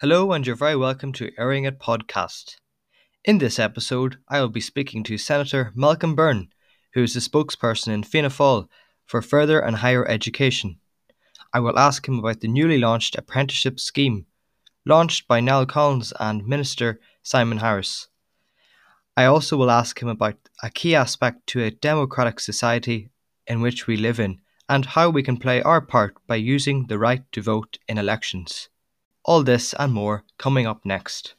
Hello, 0.00 0.30
and 0.30 0.46
you're 0.46 0.54
very 0.54 0.76
welcome 0.76 1.12
to 1.14 1.32
Airing 1.36 1.64
It 1.64 1.80
podcast. 1.80 2.54
In 3.24 3.38
this 3.38 3.58
episode, 3.58 4.18
I 4.28 4.40
will 4.40 4.48
be 4.48 4.60
speaking 4.60 5.02
to 5.02 5.18
Senator 5.18 5.72
Malcolm 5.74 6.14
Byrne, 6.14 6.50
who 6.94 7.02
is 7.02 7.14
the 7.14 7.20
spokesperson 7.20 7.88
in 7.88 8.04
Fianna 8.04 8.28
Fáil 8.28 8.68
for 9.06 9.20
further 9.20 9.58
and 9.58 9.74
higher 9.74 10.06
education. 10.06 10.78
I 11.52 11.58
will 11.58 11.76
ask 11.76 12.06
him 12.06 12.20
about 12.20 12.38
the 12.38 12.46
newly 12.46 12.78
launched 12.78 13.16
apprenticeship 13.16 13.80
scheme, 13.80 14.26
launched 14.86 15.26
by 15.26 15.40
Niall 15.40 15.66
Collins 15.66 16.12
and 16.20 16.46
Minister 16.46 17.00
Simon 17.24 17.58
Harris. 17.58 18.06
I 19.16 19.24
also 19.24 19.56
will 19.56 19.68
ask 19.68 20.00
him 20.00 20.06
about 20.06 20.36
a 20.62 20.70
key 20.70 20.94
aspect 20.94 21.48
to 21.48 21.64
a 21.64 21.72
democratic 21.72 22.38
society 22.38 23.10
in 23.48 23.60
which 23.60 23.88
we 23.88 23.96
live 23.96 24.20
in 24.20 24.42
and 24.68 24.86
how 24.86 25.10
we 25.10 25.24
can 25.24 25.38
play 25.38 25.60
our 25.60 25.80
part 25.80 26.14
by 26.28 26.36
using 26.36 26.86
the 26.86 27.00
right 27.00 27.24
to 27.32 27.42
vote 27.42 27.78
in 27.88 27.98
elections. 27.98 28.68
All 29.28 29.42
this 29.42 29.74
and 29.74 29.92
more 29.92 30.24
coming 30.38 30.66
up 30.66 30.86
next. 30.86 31.34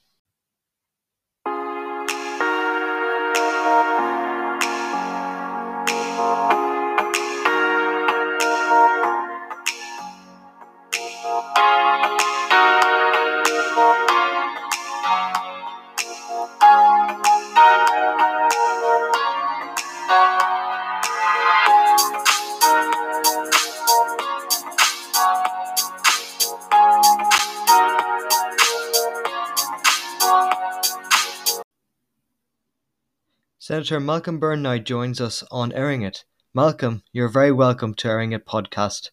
Senator 33.70 34.00
Malcolm 34.00 34.40
Byrne 34.40 34.64
now 34.64 34.80
joins 34.80 35.22
us 35.22 35.44
on 35.52 35.72
Airing 35.74 36.02
It. 36.02 36.26
Malcolm, 36.56 37.04
you're 37.12 37.30
very 37.30 37.52
welcome 37.52 37.94
to 37.94 38.08
Airing 38.08 38.32
It 38.32 38.44
podcast. 38.44 39.12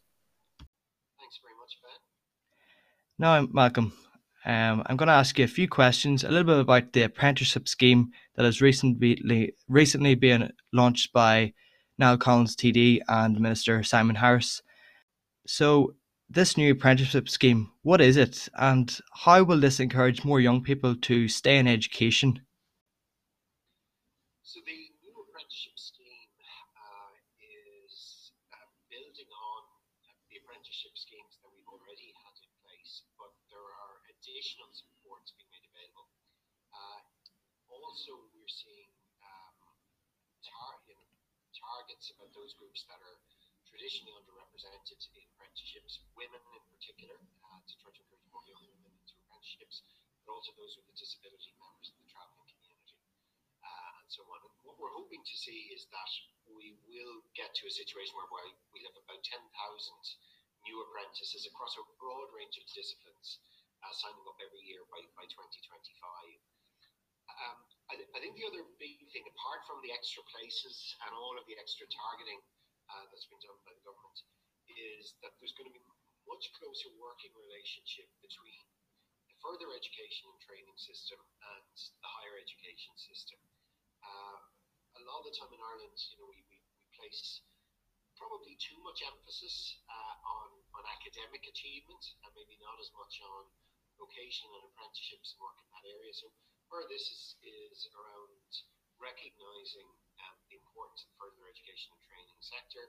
Thanks 1.18 1.38
very 1.42 1.52
much, 1.60 1.76
Ben. 1.82 1.92
Now, 3.18 3.46
Malcolm, 3.52 3.92
um, 4.46 4.82
I'm 4.86 4.96
going 4.96 5.08
to 5.08 5.12
ask 5.12 5.38
you 5.38 5.44
a 5.44 5.46
few 5.46 5.68
questions, 5.68 6.24
a 6.24 6.30
little 6.30 6.44
bit 6.44 6.58
about 6.58 6.94
the 6.94 7.02
apprenticeship 7.02 7.68
scheme 7.68 8.12
that 8.36 8.46
has 8.46 8.62
recently 8.62 9.52
recently 9.68 10.14
been 10.14 10.50
launched 10.72 11.12
by 11.12 11.52
Niall 11.98 12.16
Collins 12.16 12.56
TD 12.56 13.00
and 13.08 13.38
Minister 13.38 13.82
Simon 13.82 14.16
Harris. 14.16 14.62
So, 15.46 15.96
this 16.30 16.56
new 16.56 16.72
apprenticeship 16.72 17.28
scheme, 17.28 17.72
what 17.82 18.00
is 18.00 18.16
it, 18.16 18.48
and 18.54 18.98
how 19.12 19.42
will 19.42 19.60
this 19.60 19.80
encourage 19.80 20.24
more 20.24 20.40
young 20.40 20.62
people 20.62 20.96
to 20.96 21.28
stay 21.28 21.58
in 21.58 21.68
education? 21.68 22.40
So 24.47 24.62
the 24.62 24.94
new 25.02 25.11
apprenticeship 25.27 25.75
scheme 25.75 26.30
uh, 26.78 27.12
is 27.42 28.30
uh, 28.55 28.70
building 28.86 29.27
on 29.27 29.62
the 30.30 30.39
apprenticeship 30.39 30.94
schemes 30.94 31.34
that 31.42 31.50
we've 31.50 31.66
already 31.66 32.14
had 32.22 32.30
in 32.47 32.55
place, 32.62 33.02
but 33.19 33.34
there 33.50 33.58
are 33.58 34.06
additional 34.06 34.70
supports 34.70 35.34
being 35.34 35.50
made 35.50 35.67
available. 35.67 36.06
Uh, 36.70 37.02
also, 37.67 38.22
we're 38.39 38.47
seeing 38.47 38.94
um, 39.19 39.58
tar- 40.47 40.78
you 40.86 40.94
know, 40.94 41.11
targets 41.50 42.14
about 42.14 42.30
those 42.30 42.55
groups 42.55 42.86
that 42.86 43.02
are 43.02 43.19
traditionally 43.67 44.14
underrepresented 44.14 45.02
in 45.19 45.27
apprenticeships, 45.34 45.98
women 46.14 46.39
in 46.55 46.62
particular, 46.70 47.19
uh, 47.19 47.58
to 47.67 47.74
try 47.83 47.91
to 47.91 47.98
encourage 47.98 48.30
more 48.30 48.47
young 48.47 48.62
women 48.62 48.94
into 48.94 49.19
apprenticeships, 49.27 49.83
but 50.22 50.39
also 50.39 50.55
those 50.55 50.78
with 50.78 50.86
a 50.86 50.94
disability 50.94 51.50
members 51.58 51.91
of 51.91 51.98
the 51.98 52.06
travelling 52.14 52.47
and 54.00 54.09
so 54.09 54.22
on. 54.31 54.39
And 54.42 54.55
what 54.62 54.78
we're 54.78 54.95
hoping 54.95 55.22
to 55.22 55.36
see 55.36 55.70
is 55.75 55.86
that 55.91 56.11
we 56.51 56.79
will 56.86 57.23
get 57.35 57.51
to 57.58 57.64
a 57.67 57.73
situation 57.73 58.14
whereby 58.14 58.45
we 58.70 58.86
have 58.86 58.95
about 58.95 59.20
10,000 59.23 59.42
new 60.67 60.79
apprentices 60.83 61.46
across 61.46 61.74
a 61.79 61.85
broad 61.98 62.30
range 62.35 62.58
of 62.58 62.67
disciplines 62.74 63.42
uh, 63.83 63.92
signing 63.95 64.27
up 64.27 64.39
every 64.42 64.63
year 64.67 64.83
by, 64.90 65.02
by 65.14 65.27
2025. 65.30 65.90
Um, 67.27 67.58
I, 67.90 67.95
th- 67.98 68.11
I, 68.14 68.18
think 68.23 68.39
the 68.39 68.46
other 68.48 68.64
big 68.79 68.98
thing, 69.13 69.27
apart 69.27 69.67
from 69.67 69.83
the 69.83 69.92
extra 69.95 70.23
places 70.30 70.74
and 71.07 71.13
all 71.14 71.35
of 71.36 71.45
the 71.46 71.58
extra 71.58 71.86
targeting 71.90 72.40
uh, 72.90 73.05
that's 73.11 73.29
been 73.29 73.42
done 73.42 73.58
by 73.67 73.74
the 73.74 73.85
government, 73.85 74.19
is 74.70 75.14
that 75.23 75.35
there's 75.39 75.55
going 75.55 75.69
to 75.70 75.74
be 75.74 75.83
much 76.27 76.51
closer 76.58 76.90
working 76.98 77.30
relationship 77.39 78.11
between 78.23 78.63
the 79.30 79.36
further 79.42 79.70
education 79.74 80.27
and 80.30 80.39
training 80.42 80.79
system 80.79 81.19
and 81.19 81.74
the 82.02 82.11
higher 82.11 82.36
education 82.40 82.95
system. 82.98 83.39
Uh, 84.06 84.39
a 84.96 85.02
lot 85.02 85.20
of 85.20 85.27
the 85.27 85.34
time 85.34 85.50
in 85.50 85.58
Ireland, 85.58 85.98
you 86.14 86.17
know, 86.22 86.30
we, 86.30 86.39
we, 86.46 86.62
we 86.62 86.86
place 86.94 87.42
probably 88.14 88.56
too 88.56 88.78
much 88.80 89.02
emphasis 89.05 89.83
uh, 89.90 90.14
on, 90.24 90.48
on 90.78 90.83
academic 90.94 91.44
achievement 91.44 92.00
and 92.24 92.30
maybe 92.33 92.56
not 92.62 92.78
as 92.80 92.89
much 92.96 93.18
on 93.20 93.45
vocational 93.98 94.56
and 94.62 94.64
apprenticeships 94.72 95.36
and 95.36 95.42
work 95.42 95.58
in 95.61 95.68
that 95.74 95.84
area. 95.84 96.12
So 96.16 96.33
of 96.72 96.89
this 96.90 97.06
is, 97.08 97.22
is 97.42 97.89
around 97.95 98.50
recognising 98.98 99.90
um, 100.22 100.36
the 100.48 100.58
importance 100.58 101.05
of 101.06 101.11
further 101.20 101.45
education 101.46 101.92
and 101.92 102.02
training 102.05 102.40
sector. 102.40 102.84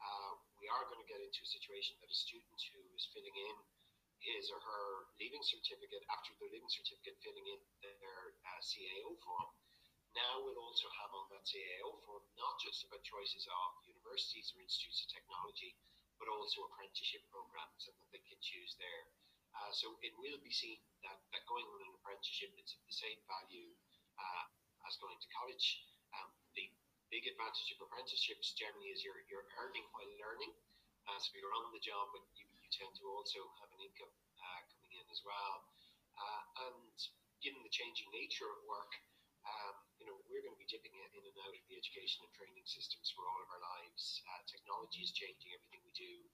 Uh, 0.00 0.32
we 0.56 0.66
are 0.72 0.88
going 0.88 1.00
to 1.00 1.08
get 1.08 1.20
into 1.20 1.40
a 1.44 1.50
situation 1.50 1.94
that 2.00 2.08
a 2.08 2.16
student 2.16 2.60
who 2.72 2.80
is 2.96 3.04
filling 3.12 3.36
in 3.36 3.56
his 4.20 4.52
or 4.52 4.60
her 4.60 5.08
leaving 5.16 5.40
certificate, 5.44 6.04
after 6.12 6.32
their 6.40 6.52
leaving 6.52 6.68
certificate, 6.68 7.16
filling 7.24 7.46
in 7.48 7.60
their 7.80 8.36
uh, 8.44 8.60
CAO 8.60 9.16
form, 9.24 9.48
now 10.14 10.42
we'll 10.42 10.58
also 10.58 10.90
have 10.98 11.10
on 11.14 11.30
that 11.30 11.46
CAO 11.46 11.94
form 12.02 12.24
not 12.34 12.58
just 12.58 12.82
about 12.86 13.02
choices 13.06 13.46
of 13.46 13.68
universities 13.86 14.50
or 14.54 14.62
institutes 14.62 15.06
of 15.06 15.08
technology, 15.14 15.78
but 16.18 16.26
also 16.28 16.66
apprenticeship 16.66 17.22
programs 17.30 17.86
and 17.86 17.96
that 17.96 18.10
they 18.10 18.22
can 18.26 18.38
choose 18.42 18.74
there. 18.76 19.04
Uh, 19.54 19.70
so 19.74 19.98
it 20.02 20.14
will 20.18 20.38
be 20.42 20.50
seen 20.50 20.78
that, 21.02 21.18
that 21.34 21.42
going 21.50 21.66
on 21.66 21.80
an 21.82 21.94
apprenticeship 21.98 22.54
is 22.58 22.74
of 22.74 22.82
the 22.86 22.94
same 22.94 23.18
value 23.26 23.70
uh, 24.18 24.44
as 24.86 24.94
going 25.02 25.18
to 25.18 25.28
college. 25.34 25.86
Um, 26.14 26.30
the 26.54 26.70
big 27.10 27.26
advantage 27.26 27.74
of 27.74 27.82
apprenticeships 27.82 28.54
generally 28.54 28.94
is 28.94 29.02
you're, 29.02 29.22
you're 29.26 29.46
earning 29.58 29.86
while 29.94 30.10
learning. 30.22 30.54
Uh, 31.10 31.18
so 31.18 31.34
you're 31.34 31.54
on 31.54 31.74
the 31.74 31.82
job, 31.82 32.14
but 32.14 32.22
you, 32.38 32.46
you 32.62 32.68
tend 32.70 32.94
to 32.98 33.04
also 33.10 33.42
have 33.58 33.70
an 33.74 33.82
income 33.82 34.14
uh, 34.38 34.60
coming 34.70 34.92
in 34.94 35.06
as 35.10 35.22
well. 35.26 35.66
Uh, 36.14 36.66
and 36.70 36.94
given 37.42 37.58
the 37.66 37.72
changing 37.72 38.06
nature 38.14 38.46
of 38.46 38.60
work, 38.68 38.92
um, 39.48 39.89
you 40.00 40.08
know, 40.08 40.16
we're 40.32 40.40
going 40.40 40.56
to 40.56 40.62
be 40.64 40.64
dipping 40.64 40.96
in 40.96 41.12
and 41.12 41.36
out 41.44 41.52
of 41.52 41.64
the 41.68 41.76
education 41.76 42.24
and 42.24 42.32
training 42.32 42.64
systems 42.64 43.12
for 43.12 43.28
all 43.28 43.36
of 43.44 43.52
our 43.52 43.60
lives. 43.60 44.24
Uh, 44.24 44.40
technology 44.48 45.04
is 45.04 45.12
changing 45.12 45.52
everything 45.52 45.84
we 45.84 45.92
do 45.92 46.24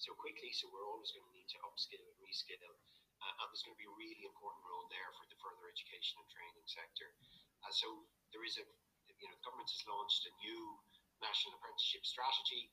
so 0.00 0.16
quickly, 0.16 0.48
so 0.56 0.72
we're 0.72 0.88
always 0.88 1.12
going 1.12 1.28
to 1.28 1.36
need 1.36 1.48
to 1.52 1.60
upskill 1.68 2.00
and 2.00 2.16
reskill. 2.24 2.72
Uh, 3.20 3.32
and 3.44 3.46
there's 3.52 3.60
going 3.60 3.76
to 3.76 3.82
be 3.84 3.84
a 3.84 4.00
really 4.00 4.24
important 4.24 4.64
role 4.64 4.88
there 4.88 5.12
for 5.20 5.28
the 5.28 5.36
further 5.44 5.68
education 5.68 6.16
and 6.16 6.28
training 6.32 6.64
sector. 6.64 7.12
Uh, 7.60 7.68
so 7.68 8.08
there 8.32 8.40
is 8.48 8.56
a, 8.56 8.64
you 8.64 9.28
know, 9.28 9.36
the 9.36 9.44
government 9.44 9.68
has 9.68 9.84
launched 9.84 10.24
a 10.24 10.32
new 10.40 10.80
national 11.20 11.52
apprenticeship 11.60 12.08
strategy, 12.08 12.72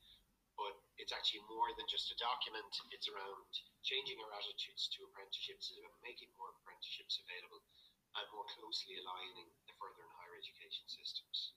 but 0.55 0.79
it's 0.95 1.11
actually 1.11 1.43
more 1.51 1.67
than 1.75 1.83
just 1.91 2.07
a 2.15 2.17
document. 2.23 2.71
It's 2.95 3.11
around 3.11 3.51
changing 3.83 4.15
our 4.23 4.31
attitudes 4.31 4.87
to 4.95 5.03
apprenticeships, 5.11 5.75
and 5.75 5.83
making 5.99 6.31
more 6.39 6.55
apprenticeships 6.55 7.19
available 7.27 7.59
and 8.17 8.25
more 8.33 8.47
closely 8.57 8.97
aligning 8.97 9.51
the 9.69 9.75
further 9.77 10.01
and 10.01 10.16
education 10.37 10.85
systems. 10.87 11.53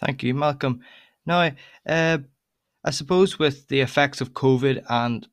Thank 0.00 0.22
you, 0.22 0.34
Malcolm. 0.34 0.80
Now, 1.26 1.50
uh, 1.86 2.18
I 2.84 2.90
suppose 2.90 3.38
with 3.38 3.68
the 3.68 3.80
effects 3.80 4.20
of 4.20 4.32
COVID 4.32 4.84
and 4.88 5.28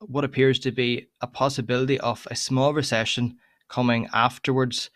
what 0.00 0.24
appears 0.24 0.58
to 0.60 0.72
be 0.72 1.08
a 1.20 1.26
possibility 1.26 1.98
of 2.00 2.26
a 2.30 2.36
small 2.36 2.74
recession 2.74 3.36
coming 3.68 4.08
afterwards, 4.12 4.90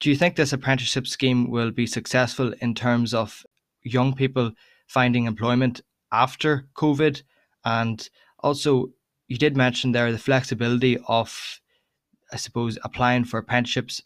do 0.00 0.10
you 0.10 0.16
think 0.16 0.36
this 0.36 0.52
apprenticeship 0.52 1.06
scheme 1.06 1.50
will 1.50 1.72
be 1.72 1.86
successful 1.86 2.54
in 2.60 2.74
terms 2.74 3.12
of 3.12 3.44
young 3.82 4.14
people 4.14 4.52
finding 4.86 5.24
employment 5.24 5.80
after 6.12 6.68
COVID? 6.74 7.22
And 7.64 8.08
also, 8.38 8.90
you 9.26 9.36
did 9.36 9.56
mention 9.56 9.92
there 9.92 10.12
the 10.12 10.18
flexibility 10.18 10.98
of 11.08 11.60
I 12.32 12.36
suppose, 12.36 12.78
applying 12.82 13.24
for 13.24 13.38
apprenticeships 13.38 14.02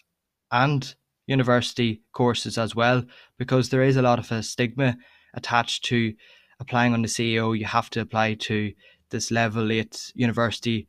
and 0.51 0.95
university 1.27 2.03
courses 2.13 2.59
as 2.59 2.75
well, 2.75 3.05
because 3.39 3.69
there 3.69 3.83
is 3.83 3.97
a 3.97 4.03
lot 4.03 4.19
of 4.19 4.31
a 4.33 4.43
stigma 4.43 4.97
attached 5.35 5.85
to 5.87 6.15
applying 6.61 6.93
on 6.93 7.03
the 7.03 7.09
CAO. 7.09 7.59
You 7.59 7.67
have 7.67 7.91
to 7.91 8.01
apply 8.01 8.35
to 8.35 8.73
this 9.11 9.31
level 9.31 9.71
eight 9.71 10.13
university 10.15 10.89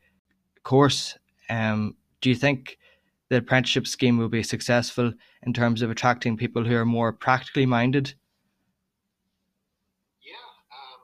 course. 0.64 1.18
Um, 1.50 1.96
do 2.22 2.30
you 2.30 2.36
think 2.36 2.78
the 3.30 3.38
apprenticeship 3.38 3.88
scheme 3.88 4.18
will 4.18 4.30
be 4.30 4.44
successful 4.44 5.14
in 5.44 5.54
terms 5.54 5.82
of 5.82 5.92
attracting 5.92 6.38
people 6.38 6.64
who 6.64 6.76
are 6.76 6.86
more 6.86 7.12
practically 7.12 7.66
minded? 7.66 8.14
Yeah. 10.22 10.48
Um, 10.72 11.02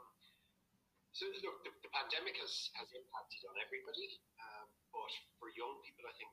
so 1.11 1.25
look, 1.43 1.63
the, 1.63 1.71
the 1.83 1.91
pandemic 1.91 2.37
has, 2.39 2.71
has 2.79 2.87
impacted 2.95 3.41
on 3.49 3.55
everybody. 3.59 4.21
Um, 4.39 4.67
but 4.93 5.11
for 5.39 5.49
young 5.57 5.75
people, 5.83 6.07
I 6.07 6.15
think 6.15 6.29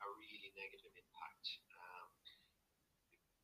a 0.00 0.08
really 0.16 0.50
negative 0.56 0.92
impact. 0.96 1.46
Um, 1.76 2.08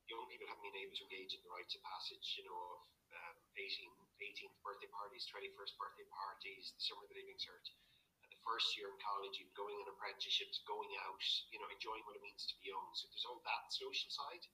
young 0.07 0.25
people 0.31 0.47
haven't 0.47 0.67
been 0.67 0.83
able 0.83 0.95
to 0.95 1.05
engage 1.11 1.35
in 1.35 1.43
the 1.43 1.53
rites 1.53 1.75
of 1.75 1.83
passage, 1.83 2.27
you 2.39 2.47
know, 2.47 2.55
of 2.55 2.81
um, 3.11 3.37
18, 3.59 3.91
18th 4.23 4.57
birthday 4.63 4.91
parties, 4.91 5.27
21st 5.31 5.75
birthday 5.79 6.09
parties, 6.11 6.75
the 6.75 6.83
summer 6.83 7.07
leaving 7.11 7.39
cert, 7.39 7.67
and 8.23 8.31
the 8.31 8.41
first 8.47 8.75
year 8.79 8.91
in 8.91 8.99
college, 9.03 9.35
even 9.39 9.53
going 9.59 9.75
on 9.83 9.91
apprenticeships, 9.91 10.63
going 10.67 10.91
out, 11.07 11.23
you 11.51 11.59
know, 11.59 11.69
enjoying 11.71 12.03
what 12.07 12.19
it 12.19 12.23
means 12.23 12.47
to 12.47 12.55
be 12.63 12.71
young. 12.71 12.87
So 12.95 13.11
there's 13.11 13.27
all 13.27 13.43
that 13.43 13.65
social 13.71 14.11
side. 14.11 14.45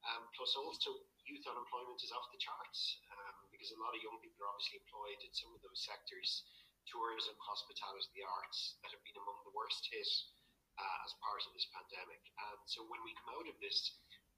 Um, 0.00 0.24
plus 0.32 0.56
also 0.56 0.96
youth 1.28 1.44
unemployment 1.44 2.00
is 2.00 2.08
off 2.08 2.24
the 2.32 2.40
charts 2.40 3.04
um, 3.12 3.52
because 3.52 3.68
a 3.68 3.80
lot 3.84 3.92
of 3.92 4.00
young 4.00 4.16
people 4.24 4.40
are 4.40 4.52
obviously 4.56 4.80
employed 4.80 5.20
in 5.20 5.32
some 5.36 5.52
of 5.52 5.60
those 5.60 5.84
sectors, 5.84 6.48
tourism, 6.88 7.36
hospitality, 7.36 8.08
the 8.16 8.24
arts, 8.24 8.80
that 8.80 8.96
have 8.96 9.04
been 9.04 9.20
among 9.20 9.44
the 9.44 9.52
worst 9.52 9.84
hit 9.92 10.08
uh, 10.80 10.98
as 11.04 11.12
part 11.20 11.44
of 11.44 11.52
this 11.52 11.68
pandemic. 11.68 12.22
And 12.32 12.60
so 12.64 12.88
when 12.88 13.04
we 13.04 13.12
come 13.20 13.36
out 13.36 13.48
of 13.48 13.56
this, 13.60 13.92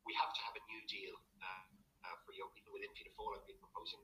we 0.06 0.12
have 0.18 0.32
to 0.34 0.40
have 0.46 0.54
a 0.58 0.62
new 0.66 0.82
deal 0.90 1.14
uh, 1.42 1.64
uh, 2.06 2.16
for 2.26 2.34
young 2.34 2.50
people 2.54 2.74
within 2.74 2.90
Fianna 2.94 3.14
Fáil. 3.14 3.38
I've 3.38 3.46
been 3.46 3.60
proposing 3.62 4.02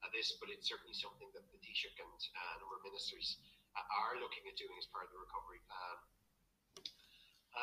uh, 0.00 0.10
this, 0.14 0.34
but 0.38 0.48
it's 0.48 0.66
certainly 0.66 0.94
something 0.94 1.28
that 1.34 1.44
the 1.50 1.58
Taoiseach 1.58 1.98
and 1.98 2.20
uh, 2.36 2.54
a 2.54 2.58
number 2.62 2.76
of 2.78 2.84
ministers 2.86 3.38
uh, 3.74 3.82
are 4.06 4.18
looking 4.22 4.46
at 4.46 4.54
doing 4.56 4.74
as 4.78 4.86
part 4.88 5.06
of 5.06 5.10
the 5.14 5.20
recovery 5.20 5.60
plan. 5.66 5.96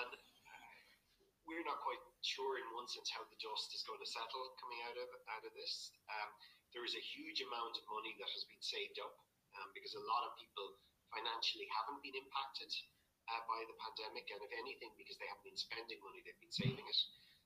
And 0.04 0.12
we're 1.48 1.64
not 1.64 1.80
quite 1.80 2.04
sure, 2.28 2.60
in 2.60 2.68
one 2.76 2.92
sense, 2.92 3.08
how 3.08 3.24
the 3.24 3.40
dust 3.40 3.72
is 3.72 3.88
going 3.88 4.04
to 4.04 4.10
settle 4.10 4.52
coming 4.60 4.84
out 4.84 5.00
of 5.00 5.10
out 5.32 5.44
of 5.48 5.56
this. 5.56 5.96
Um, 6.12 6.30
there 6.76 6.84
is 6.84 6.92
a 6.92 7.04
huge 7.16 7.40
amount 7.40 7.80
of 7.80 7.88
money 7.88 8.12
that 8.20 8.28
has 8.28 8.44
been 8.52 8.60
saved 8.60 9.00
up 9.00 9.16
um, 9.56 9.72
because 9.72 9.96
a 9.96 10.04
lot 10.04 10.28
of 10.28 10.36
people 10.36 10.76
financially 11.16 11.66
haven't 11.72 12.04
been 12.04 12.20
impacted 12.20 12.68
uh, 13.32 13.42
by 13.48 13.64
the 13.68 13.76
pandemic, 13.80 14.28
and 14.28 14.44
if 14.44 14.52
anything, 14.60 14.92
because 15.00 15.16
they 15.20 15.28
haven't 15.32 15.48
been 15.48 15.60
spending 15.60 16.00
money, 16.04 16.20
they've 16.28 16.44
been 16.44 16.52
saving 16.52 16.84
it. 16.84 17.00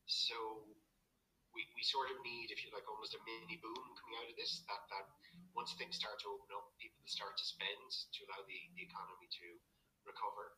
So 0.08 0.66
we, 1.52 1.68
we 1.76 1.84
sort 1.84 2.12
of 2.12 2.18
need, 2.24 2.52
if 2.52 2.64
you 2.64 2.72
like, 2.72 2.88
almost 2.88 3.16
a 3.16 3.22
mini 3.28 3.60
boom 3.60 3.86
coming 4.00 4.18
out 4.20 4.32
of 4.32 4.36
this. 4.40 4.64
That 4.68 4.84
that 4.92 5.08
once 5.52 5.76
things 5.76 6.00
start 6.00 6.20
to 6.24 6.32
open 6.32 6.52
up, 6.56 6.72
people 6.80 7.04
start 7.08 7.36
to 7.36 7.46
spend 7.46 7.88
to 7.92 8.20
allow 8.28 8.42
the, 8.48 8.60
the 8.76 8.84
economy 8.88 9.28
to 9.28 9.48
recover. 10.08 10.56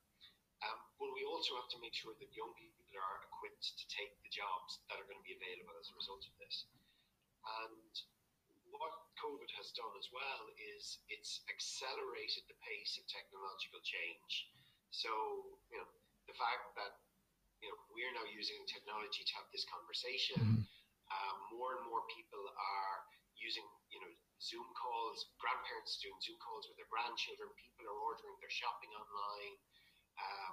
Um, 0.64 0.80
but 0.96 1.12
we 1.12 1.28
also 1.28 1.60
have 1.60 1.68
to 1.76 1.80
make 1.84 1.92
sure 1.92 2.16
that 2.16 2.32
young 2.32 2.56
people 2.56 2.88
are 2.96 3.20
equipped 3.28 3.76
to 3.76 3.86
take 3.92 4.16
the 4.24 4.32
jobs 4.32 4.80
that 4.88 4.96
are 4.96 5.08
going 5.10 5.20
to 5.20 5.28
be 5.28 5.36
available 5.36 5.76
as 5.76 5.92
a 5.92 5.96
result 5.98 6.24
of 6.24 6.34
this. 6.40 6.70
And 7.44 7.92
what 8.72 8.94
COVID 9.20 9.52
has 9.60 9.76
done 9.76 9.92
as 10.00 10.08
well 10.16 10.48
is 10.78 11.04
it's 11.12 11.44
accelerated 11.52 12.48
the 12.48 12.56
pace 12.64 12.96
of 12.96 13.04
technological 13.12 13.84
change. 13.84 14.48
So, 14.96 15.12
you 15.74 15.84
know, 15.84 15.90
the 16.32 16.38
fact 16.38 16.72
that 16.80 16.96
you 17.64 17.72
know 17.72 17.80
we're 17.96 18.12
now 18.12 18.28
using 18.28 18.60
technology 18.68 19.24
to 19.24 19.34
have 19.40 19.48
this 19.56 19.64
conversation. 19.72 20.38
Mm-hmm. 20.44 20.68
Um, 21.14 21.38
more 21.56 21.78
and 21.78 21.84
more 21.88 22.04
people 22.12 22.42
are 22.42 22.98
using, 23.38 23.64
you 23.92 24.00
know, 24.00 24.12
Zoom 24.40 24.66
calls. 24.76 25.30
Grandparents 25.40 26.00
doing 26.00 26.16
Zoom 26.24 26.40
calls 26.40 26.68
with 26.68 26.76
their 26.76 26.90
grandchildren. 26.90 27.48
People 27.60 27.88
are 27.88 28.00
ordering 28.00 28.36
their 28.40 28.52
shopping 28.52 28.92
online. 28.96 29.56
Uh, 30.20 30.52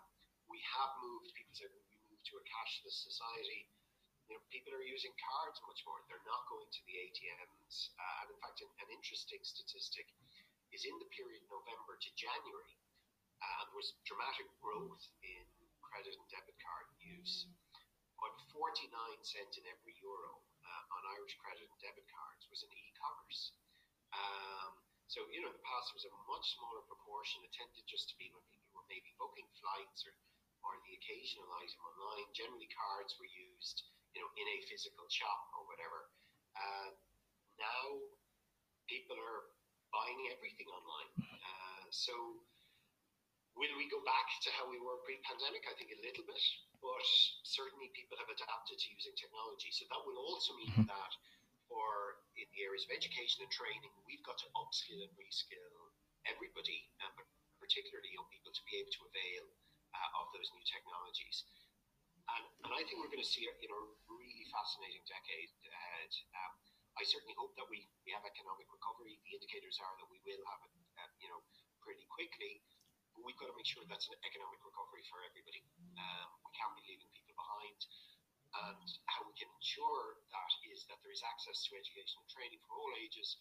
we 0.51 0.59
have 0.63 0.93
moved, 1.01 1.31
people 1.39 1.55
say 1.55 1.67
we 1.71 1.81
moved 2.11 2.27
to 2.31 2.39
a 2.39 2.45
cashless 2.45 3.07
society. 3.07 3.71
You 4.27 4.39
know, 4.39 4.43
people 4.51 4.75
are 4.75 4.85
using 4.87 5.11
cards 5.19 5.59
much 5.67 5.83
more. 5.87 5.99
They're 6.07 6.23
not 6.27 6.47
going 6.47 6.71
to 6.71 6.83
the 6.87 6.95
ATMs. 6.95 7.91
Uh, 7.99 8.23
and 8.23 8.29
in 8.35 8.39
fact, 8.39 8.63
an, 8.63 8.71
an, 8.79 8.89
interesting 8.95 9.43
statistic 9.43 10.07
is 10.71 10.87
in 10.87 10.95
the 11.03 11.11
period 11.11 11.43
November 11.51 11.99
to 11.99 12.11
January, 12.15 12.79
uh, 13.43 13.63
there 13.67 13.75
was 13.75 13.99
dramatic 14.07 14.47
growth 14.63 15.03
in 15.27 15.43
credit 15.91 16.15
and 16.15 16.29
debit 16.31 16.57
card 16.63 16.87
use. 17.03 17.51
But 18.23 18.37
49 18.53 18.91
cent 19.25 19.53
in 19.59 19.65
every 19.67 19.97
euro 20.01 20.41
uh, 20.63 20.95
on 20.95 21.03
Irish 21.19 21.35
credit 21.41 21.67
and 21.67 21.81
debit 21.83 22.07
cards 22.07 22.47
was 22.53 22.63
in 22.63 22.71
e-commerce. 22.71 23.53
Um, 24.13 24.77
so, 25.11 25.27
you 25.35 25.43
know, 25.43 25.51
in 25.51 25.57
the 25.59 25.67
past 25.67 25.91
was 25.91 26.07
a 26.07 26.13
much 26.31 26.47
smaller 26.55 26.87
proportion. 26.87 27.43
It 27.43 27.51
tended 27.51 27.83
just 27.91 28.07
to 28.13 28.15
be 28.21 28.31
when 28.31 28.47
people 28.55 28.71
were 28.79 28.87
maybe 28.87 29.11
booking 29.19 29.49
flights 29.59 30.07
or, 30.07 30.15
or 30.63 30.79
the 30.87 30.95
occasional 30.95 31.51
item 31.59 31.81
online. 31.83 32.31
Generally, 32.31 32.71
cards 32.71 33.19
were 33.19 33.27
used, 33.27 33.91
you 34.15 34.23
know, 34.23 34.31
in 34.39 34.47
a 34.47 34.59
physical 34.71 35.11
shop 35.11 35.51
or 35.59 35.67
whatever. 35.67 36.13
Uh, 36.55 36.95
now, 37.59 37.83
people 38.87 39.19
are 39.19 39.51
buying 39.91 40.31
everything 40.31 40.71
online. 40.71 41.11
Uh, 41.27 41.85
so, 41.91 42.15
will 43.61 43.77
we 43.77 43.93
go 43.93 44.01
back 44.09 44.29
to 44.41 44.49
how 44.57 44.65
we 44.73 44.81
were 44.81 44.97
pre-pandemic? 45.05 45.69
I 45.69 45.77
think 45.77 45.93
a 45.93 46.01
little 46.01 46.25
bit, 46.25 46.45
but 46.81 47.05
certainly 47.45 47.93
people 47.93 48.17
have 48.17 48.33
adapted 48.33 48.81
to 48.81 48.89
using 48.89 49.13
technology. 49.21 49.69
So 49.69 49.85
that 49.93 50.01
will 50.09 50.17
also 50.17 50.57
mean 50.57 50.73
mm-hmm. 50.73 50.89
that 50.89 51.13
for 51.69 52.25
in 52.41 52.49
the 52.57 52.65
areas 52.65 52.89
of 52.89 52.97
education 52.97 53.45
and 53.45 53.53
training, 53.53 53.93
we've 54.09 54.25
got 54.25 54.41
to 54.41 54.49
upskill 54.57 55.05
and 55.05 55.13
reskill 55.21 55.93
everybody, 56.25 56.89
and 57.05 57.13
particularly 57.61 58.17
young 58.17 58.27
people, 58.33 58.49
to 58.49 58.65
be 58.65 58.81
able 58.81 58.93
to 58.97 59.03
avail 59.13 59.45
uh, 59.93 60.21
of 60.25 60.33
those 60.33 60.49
new 60.57 60.65
technologies. 60.65 61.45
And, 62.33 62.45
and 62.65 62.73
I 62.73 62.81
think 62.89 62.97
we're 62.97 63.13
going 63.13 63.23
to 63.23 63.29
see 63.29 63.45
a 63.45 63.53
you 63.61 63.69
know 63.69 63.93
really 64.09 64.49
fascinating 64.49 65.05
decade 65.05 65.53
ahead. 65.69 66.11
Um, 66.33 66.53
I 66.99 67.05
certainly 67.07 67.37
hope 67.39 67.55
that 67.55 67.69
we, 67.71 67.87
we 68.03 68.11
have 68.13 68.25
economic 68.27 68.67
recovery. 68.73 69.21
The 69.25 69.37
indicators 69.39 69.79
are 69.79 69.95
that 70.01 70.11
we 70.11 70.19
will 70.27 70.43
have 70.51 70.61
it, 70.67 70.75
uh, 71.01 71.11
you 71.23 71.29
know, 71.31 71.41
pretty 71.81 72.05
quickly. 72.11 72.61
We've 73.25 73.39
got 73.39 73.53
to 73.53 73.57
make 73.57 73.69
sure 73.69 73.85
that's 73.87 74.09
an 74.09 74.17
economic 74.25 74.61
recovery 74.65 75.05
for 75.09 75.21
everybody. 75.25 75.63
Um, 75.97 76.29
we 76.45 76.51
can't 76.57 76.75
be 76.77 76.85
leaving 76.89 77.11
people 77.13 77.37
behind 77.37 77.81
and 78.51 78.89
how 79.07 79.23
we 79.23 79.35
can 79.39 79.47
ensure 79.47 80.19
that 80.35 80.51
is 80.75 80.83
that 80.91 80.99
there 81.07 81.15
is 81.15 81.23
access 81.23 81.63
to 81.71 81.79
education 81.79 82.19
and 82.19 82.31
training 82.31 82.59
for 82.67 82.75
all 82.75 82.91
ages, 82.99 83.39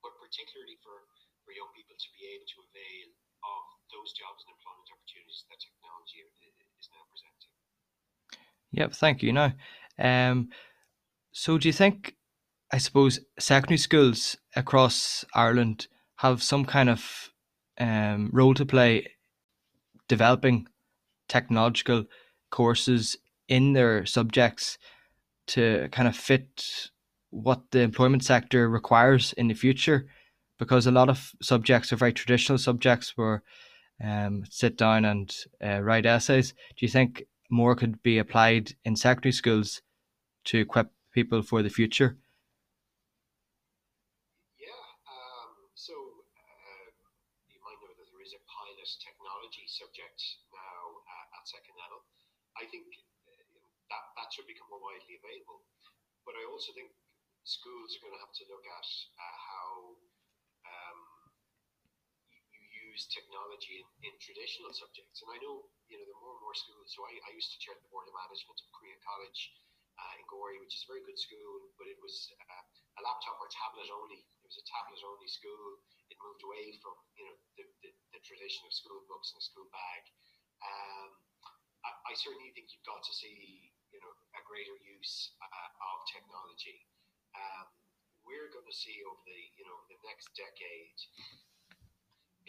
but 0.00 0.16
particularly 0.16 0.80
for, 0.80 1.04
for 1.44 1.52
young 1.52 1.68
people 1.76 1.92
to 1.92 2.08
be 2.16 2.24
able 2.32 2.48
to 2.48 2.58
avail 2.64 3.08
of 3.44 3.64
those 3.92 4.16
jobs 4.16 4.40
and 4.46 4.56
employment 4.56 4.88
opportunities 4.88 5.44
that 5.52 5.60
technology 5.60 6.24
is 6.24 6.88
now 6.88 7.04
presenting. 7.12 7.52
Yep, 8.72 8.90
thank 8.96 9.20
you. 9.20 9.30
Now, 9.36 9.52
um, 10.00 10.48
so 11.32 11.58
do 11.58 11.68
you 11.68 11.76
think, 11.76 12.16
I 12.72 12.78
suppose, 12.78 13.20
secondary 13.38 13.78
schools 13.78 14.36
across 14.56 15.24
Ireland 15.34 15.88
have 16.24 16.42
some 16.42 16.64
kind 16.64 16.88
of 16.88 17.31
um, 17.82 18.30
role 18.32 18.54
to 18.54 18.64
play 18.64 19.08
developing 20.08 20.66
technological 21.28 22.04
courses 22.50 23.16
in 23.48 23.72
their 23.72 24.06
subjects 24.06 24.78
to 25.46 25.88
kind 25.92 26.08
of 26.08 26.16
fit 26.16 26.90
what 27.30 27.62
the 27.70 27.80
employment 27.80 28.22
sector 28.24 28.68
requires 28.68 29.32
in 29.34 29.48
the 29.48 29.54
future 29.54 30.06
because 30.58 30.86
a 30.86 30.92
lot 30.92 31.08
of 31.08 31.32
subjects 31.42 31.92
are 31.92 31.96
very 31.96 32.12
traditional 32.12 32.58
subjects 32.58 33.16
where 33.16 33.42
um, 34.02 34.44
sit 34.50 34.76
down 34.76 35.04
and 35.04 35.34
uh, 35.64 35.80
write 35.80 36.06
essays. 36.06 36.52
Do 36.76 36.86
you 36.86 36.88
think 36.88 37.24
more 37.50 37.74
could 37.74 38.02
be 38.02 38.18
applied 38.18 38.74
in 38.84 38.96
secondary 38.96 39.32
schools 39.32 39.82
to 40.44 40.58
equip 40.58 40.90
people 41.12 41.42
for 41.42 41.62
the 41.62 41.70
future? 41.70 42.16
Yeah, 44.58 44.70
um, 45.10 45.50
so 45.74 45.92
uh, 45.92 46.86
you 47.50 47.58
might 47.60 47.78
know 47.82 47.92
that 47.98 48.08
there 48.08 48.22
is 48.24 48.32
a 48.32 48.42
pilot 48.46 48.78
technology 49.02 49.66
subject 49.66 50.20
now 50.54 51.02
uh, 51.04 51.36
at 51.36 51.44
second 51.44 51.74
level. 51.74 52.06
I 52.56 52.70
think 52.70 52.86
that, 53.90 54.02
that 54.16 54.28
should 54.32 54.46
become 54.46 54.70
more 54.72 54.80
widely 54.80 55.20
available. 55.32 55.64
But 56.28 56.36
I 56.36 56.44
also 56.44 56.76
think 56.76 56.92
schools 57.48 57.96
are 57.96 58.02
going 58.04 58.14
to 58.14 58.22
have 58.22 58.36
to 58.36 58.44
look 58.52 58.68
at 58.68 58.88
uh, 59.16 59.36
how 59.40 59.96
um, 60.68 61.00
you, 62.28 62.38
you, 62.52 62.92
use 62.92 63.08
technology 63.08 63.80
in, 63.80 63.88
in, 64.04 64.14
traditional 64.20 64.70
subjects. 64.76 65.24
And 65.24 65.32
I 65.32 65.40
know, 65.40 65.66
you 65.88 65.96
know, 65.96 66.04
there 66.04 66.14
are 66.14 66.22
more 66.22 66.36
and 66.36 66.44
more 66.44 66.54
schools. 66.54 66.92
So 66.92 67.08
I, 67.08 67.16
I 67.16 67.30
used 67.34 67.50
to 67.56 67.58
chair 67.58 67.74
the 67.74 67.88
board 67.88 68.06
of 68.06 68.14
management 68.14 68.60
of 68.60 68.68
Creagh 68.76 69.00
College 69.02 69.40
uh, 69.98 70.20
in 70.20 70.24
Gorey, 70.30 70.60
which 70.62 70.76
is 70.76 70.84
a 70.86 70.90
very 70.92 71.02
good 71.02 71.18
school, 71.18 71.72
but 71.80 71.90
it 71.90 71.98
was 71.98 72.14
uh, 72.30 72.62
a 73.00 73.02
laptop 73.02 73.42
or 73.42 73.50
tablet 73.50 73.90
only. 73.90 74.22
It 74.22 74.46
was 74.46 74.60
a 74.60 74.66
tablet 74.68 75.02
only 75.02 75.26
school. 75.26 75.82
It 76.12 76.20
moved 76.22 76.44
away 76.46 76.78
from, 76.78 76.94
you 77.18 77.24
know, 77.26 77.36
the, 77.58 77.64
the, 77.82 77.90
the 78.14 78.20
tradition 78.22 78.68
of 78.68 78.72
school 78.76 79.02
books 79.10 79.34
and 79.34 79.40
a 79.40 79.44
school 79.44 79.66
bag. 79.74 80.02
Um, 80.62 81.10
I, 81.82 81.90
I 81.90 82.12
certainly 82.14 82.54
think 82.54 82.70
you've 82.70 82.86
got 82.86 83.02
to 83.02 83.14
see 83.18 83.71
you 83.92 84.00
know 84.00 84.12
a 84.36 84.42
greater 84.48 84.76
use 84.82 85.36
uh, 85.38 85.70
of 85.92 85.96
technology. 86.08 86.88
Um, 87.36 87.68
we're 88.24 88.48
going 88.50 88.66
to 88.66 88.76
see 88.76 89.04
over 89.04 89.20
the 89.28 89.40
you 89.56 89.64
know 89.68 89.78
the 89.92 89.98
next 90.08 90.32
decade, 90.32 90.98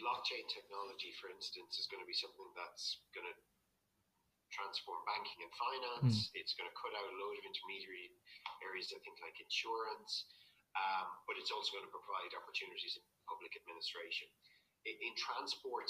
blockchain 0.00 0.44
technology, 0.48 1.12
for 1.20 1.28
instance, 1.28 1.76
is 1.78 1.86
going 1.92 2.00
to 2.00 2.08
be 2.08 2.16
something 2.16 2.48
that's 2.56 3.04
going 3.12 3.28
to 3.28 3.36
transform 4.52 5.02
banking 5.04 5.40
and 5.42 5.52
finance. 5.58 6.30
Mm. 6.30 6.40
It's 6.40 6.54
going 6.54 6.70
to 6.70 6.76
cut 6.78 6.94
out 6.94 7.10
a 7.10 7.16
load 7.18 7.34
of 7.36 7.44
intermediary 7.44 8.14
areas, 8.62 8.94
I 8.94 9.02
think, 9.02 9.18
like 9.18 9.34
insurance. 9.42 10.30
Um, 10.74 11.06
but 11.30 11.38
it's 11.38 11.54
also 11.54 11.70
going 11.74 11.86
to 11.86 11.94
provide 11.94 12.34
opportunities 12.34 12.98
in 12.98 13.02
public 13.30 13.54
administration. 13.54 14.26
In, 14.86 14.94
in 15.00 15.14
transport, 15.18 15.86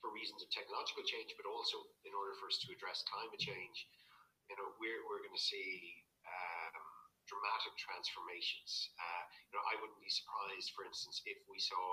for 0.00 0.14
reasons 0.14 0.42
of 0.42 0.48
technological 0.54 1.02
change, 1.06 1.34
but 1.34 1.46
also 1.46 1.82
in 2.06 2.14
order 2.14 2.34
for 2.38 2.46
us 2.46 2.58
to 2.62 2.70
address 2.70 3.02
climate 3.10 3.42
change, 3.42 3.76
you 4.48 4.56
know, 4.56 4.68
we're, 4.80 5.02
we're 5.04 5.22
going 5.22 5.36
to 5.36 5.40
see 5.40 6.04
um, 6.24 6.84
dramatic 7.28 7.76
transformations. 7.76 8.92
Uh, 8.96 9.22
you 9.48 9.52
know, 9.56 9.64
I 9.68 9.76
wouldn't 9.80 10.00
be 10.00 10.08
surprised, 10.08 10.72
for 10.72 10.88
instance, 10.88 11.20
if 11.28 11.38
we 11.48 11.60
saw 11.60 11.84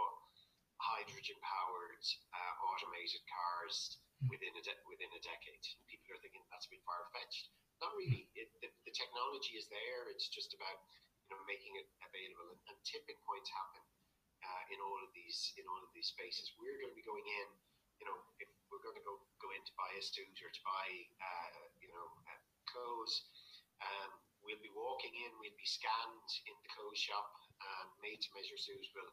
hydrogen-powered 0.80 2.04
uh, 2.36 2.54
automated 2.68 3.24
cars 3.32 4.00
within 4.28 4.52
a 4.56 4.64
de- 4.64 4.84
within 4.88 5.12
a 5.12 5.22
decade. 5.24 5.64
People 5.88 6.16
are 6.16 6.22
thinking 6.24 6.44
that's 6.52 6.68
a 6.68 6.72
bit 6.72 6.84
far-fetched. 6.84 7.52
Not 7.84 7.92
really. 7.96 8.32
It, 8.36 8.52
the, 8.64 8.72
the, 8.88 8.94
technology 8.96 9.60
is 9.60 9.68
there. 9.68 10.08
It's 10.12 10.32
just 10.32 10.56
about 10.56 10.80
you 11.28 11.36
know 11.36 11.42
making 11.48 11.76
it 11.76 11.88
available. 12.04 12.56
And, 12.56 12.62
and 12.72 12.78
tipping 12.88 13.20
points 13.28 13.52
happen 13.52 13.84
uh, 14.44 14.64
in 14.72 14.80
all 14.80 15.00
of 15.04 15.12
these 15.12 15.52
in 15.60 15.68
all 15.68 15.84
of 15.84 15.92
these 15.92 16.12
spaces. 16.12 16.56
We're 16.56 16.80
going 16.80 16.92
to 16.92 16.98
be 16.98 17.04
going 17.04 17.28
in. 17.28 17.48
You 18.00 18.06
know, 18.12 18.18
if 18.40 18.52
we're 18.76 18.84
going 18.84 19.00
to 19.00 19.08
go 19.08 19.16
go 19.40 19.48
in 19.56 19.64
to 19.64 19.74
buy 19.80 19.88
a 19.96 20.04
suit 20.04 20.36
or 20.44 20.52
to 20.52 20.62
buy 20.68 20.88
uh, 21.24 21.64
you 21.80 21.88
know 21.88 22.08
uh, 22.28 22.40
clothes. 22.68 23.24
Um, 23.80 24.12
we'll 24.44 24.60
be 24.60 24.72
walking 24.76 25.16
in, 25.16 25.32
we'll 25.40 25.56
be 25.56 25.68
scanned 25.68 26.30
in 26.44 26.56
the 26.60 26.70
clothes 26.76 27.00
shop, 27.00 27.32
and 27.56 27.88
made 28.04 28.20
to 28.20 28.30
measure 28.36 28.60
suit 28.60 28.84
will 28.92 29.12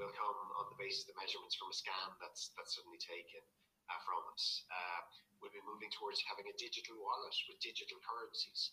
will 0.00 0.12
come 0.16 0.38
on 0.56 0.72
the 0.72 0.80
basis 0.80 1.04
of 1.04 1.12
the 1.12 1.18
measurements 1.20 1.60
from 1.60 1.68
a 1.68 1.76
scan 1.76 2.08
that's 2.24 2.56
that's 2.56 2.72
suddenly 2.72 2.96
taken 2.96 3.44
uh, 3.92 4.00
from 4.08 4.24
us. 4.32 4.64
Uh, 4.72 5.00
we'll 5.44 5.52
be 5.52 5.60
moving 5.68 5.92
towards 5.92 6.24
having 6.24 6.48
a 6.48 6.56
digital 6.56 6.96
wallet 6.96 7.36
with 7.52 7.60
digital 7.60 8.00
currencies. 8.00 8.72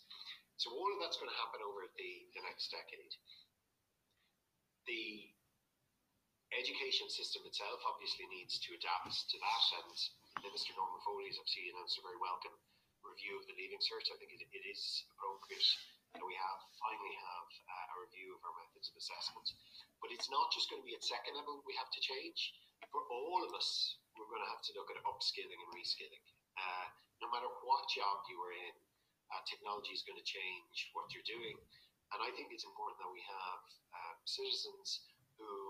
So 0.55 0.71
all 0.71 0.87
of 0.95 0.99
that's 1.03 1.19
going 1.19 1.31
to 1.31 1.39
happen 1.39 1.63
over 1.63 1.87
the, 1.95 2.11
the 2.35 2.43
next 2.43 2.67
decade. 2.67 3.15
The 4.85 5.31
education 6.53 7.07
system 7.09 7.45
itself 7.47 7.79
obviously 7.85 8.27
needs 8.29 8.59
to 8.59 8.75
adapt 8.75 9.13
to 9.13 9.37
that, 9.39 9.65
and 9.81 9.95
Minister 10.39 10.71
Norma 10.79 11.03
Foley 11.03 11.27
has 11.27 11.35
obviously 11.35 11.67
announced 11.67 11.99
a 11.99 12.03
very 12.07 12.15
welcome 12.15 12.55
review 13.03 13.35
of 13.35 13.43
the 13.51 13.55
Leaving 13.59 13.83
Cert. 13.83 14.07
I 14.07 14.15
think 14.15 14.31
it, 14.31 14.39
it 14.39 14.63
is 14.71 15.03
appropriate 15.11 15.67
that 16.15 16.23
we 16.23 16.31
have 16.31 16.59
finally 16.79 17.15
have 17.19 17.49
uh, 17.67 17.93
a 17.93 17.95
review 18.07 18.39
of 18.39 18.41
our 18.47 18.55
methods 18.55 18.87
of 18.87 18.95
assessment. 18.95 19.51
But 19.99 20.15
it's 20.15 20.31
not 20.31 20.47
just 20.55 20.71
going 20.71 20.79
to 20.79 20.87
be 20.87 20.95
at 20.95 21.03
second 21.03 21.35
level 21.35 21.59
we 21.67 21.75
have 21.75 21.91
to 21.91 21.99
change. 21.99 22.55
For 22.87 23.03
all 23.11 23.43
of 23.43 23.51
us, 23.51 23.99
we're 24.15 24.31
going 24.31 24.39
to 24.39 24.51
have 24.55 24.63
to 24.63 24.71
look 24.79 24.87
at 24.95 25.03
upskilling 25.03 25.59
and 25.59 25.71
reskilling. 25.75 26.23
Uh, 26.55 26.87
no 27.19 27.27
matter 27.35 27.51
what 27.67 27.83
job 27.91 28.23
you 28.31 28.39
are 28.39 28.55
in, 28.55 28.73
uh, 29.35 29.43
technology 29.43 29.91
is 29.91 30.07
going 30.07 30.17
to 30.17 30.23
change 30.23 30.87
what 30.95 31.11
you're 31.11 31.27
doing. 31.27 31.59
And 32.15 32.19
I 32.23 32.31
think 32.39 32.55
it's 32.55 32.63
important 32.63 32.95
that 33.03 33.11
we 33.11 33.21
have 33.27 33.61
uh, 33.91 34.13
citizens 34.23 35.03
who 35.35 35.68